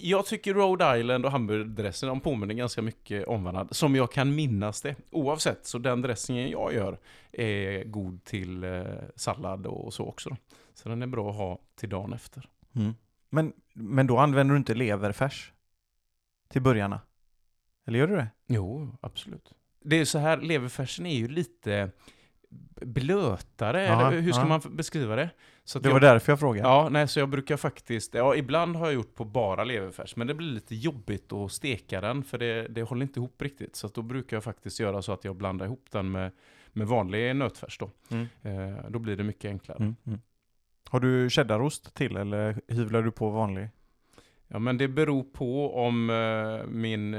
[0.02, 3.74] jag tycker Rhode Island och hamburgardressen, de påminner ganska mycket om varandra.
[3.74, 4.94] Som jag kan minnas det.
[5.10, 6.98] Oavsett, så den dressingen jag gör
[7.32, 8.82] är god till eh,
[9.16, 10.36] sallad och så också.
[10.74, 12.48] Så den är bra att ha till dagen efter.
[12.76, 12.94] Mm.
[13.34, 15.52] Men, men då använder du inte leverfärs?
[16.48, 17.00] Till börjarna?
[17.86, 18.28] Eller gör du det?
[18.46, 19.52] Jo, absolut.
[19.84, 21.90] Det är så här, leverfärsen är ju lite
[22.80, 24.48] blötare, Ja, eller hur ska ja.
[24.48, 25.30] man beskriva det?
[25.64, 26.68] Så Det jag, var därför jag frågade.
[26.68, 30.26] Ja, nej, så jag brukar faktiskt, ja ibland har jag gjort på bara leverfärs, men
[30.26, 33.76] det blir lite jobbigt att steka den, för det, det håller inte ihop riktigt.
[33.76, 36.30] Så då brukar jag faktiskt göra så att jag blandar ihop den med,
[36.72, 37.90] med vanlig nötfärs då.
[38.10, 38.26] Mm.
[38.42, 39.78] Eh, då blir det mycket enklare.
[39.78, 40.20] Mm, mm.
[40.92, 43.68] Har du cheddarost till eller hyvlar du på vanlig?
[44.48, 47.10] Ja, men det beror på om eh, min,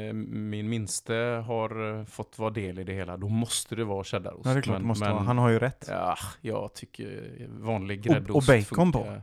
[0.49, 1.13] min minste
[1.47, 3.17] har eh, fått vara del i det hela.
[3.17, 4.45] Då måste det vara cheddarost.
[4.45, 5.23] Ja, det är klart men, måste men, vara.
[5.23, 5.85] Han har ju rätt.
[5.89, 9.21] Ja, jag tycker vanlig Och- gräddost och bacon på?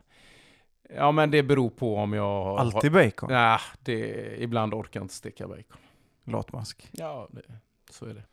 [0.96, 2.58] Ja, men det beror på om jag har...
[2.58, 3.30] Alltid bacon?
[3.30, 5.78] Ja, det, ibland orkar jag inte steka bacon.
[6.24, 6.88] Latmask.
[6.92, 7.42] Ja, det,
[7.90, 8.24] så är det.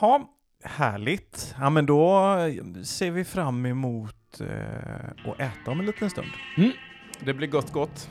[0.00, 0.30] Ja,
[0.62, 1.54] härligt.
[1.60, 2.36] Ja, men då
[2.84, 6.28] ser vi fram emot eh, att äta om en liten stund.
[7.20, 8.10] Det blir gott gott.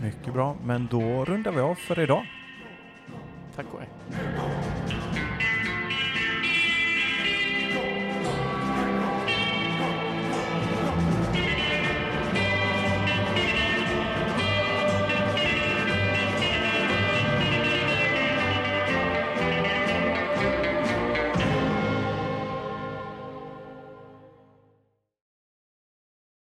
[0.00, 2.26] Mycket bra, men då rundar vi av för idag.
[3.56, 3.88] Tack och hej.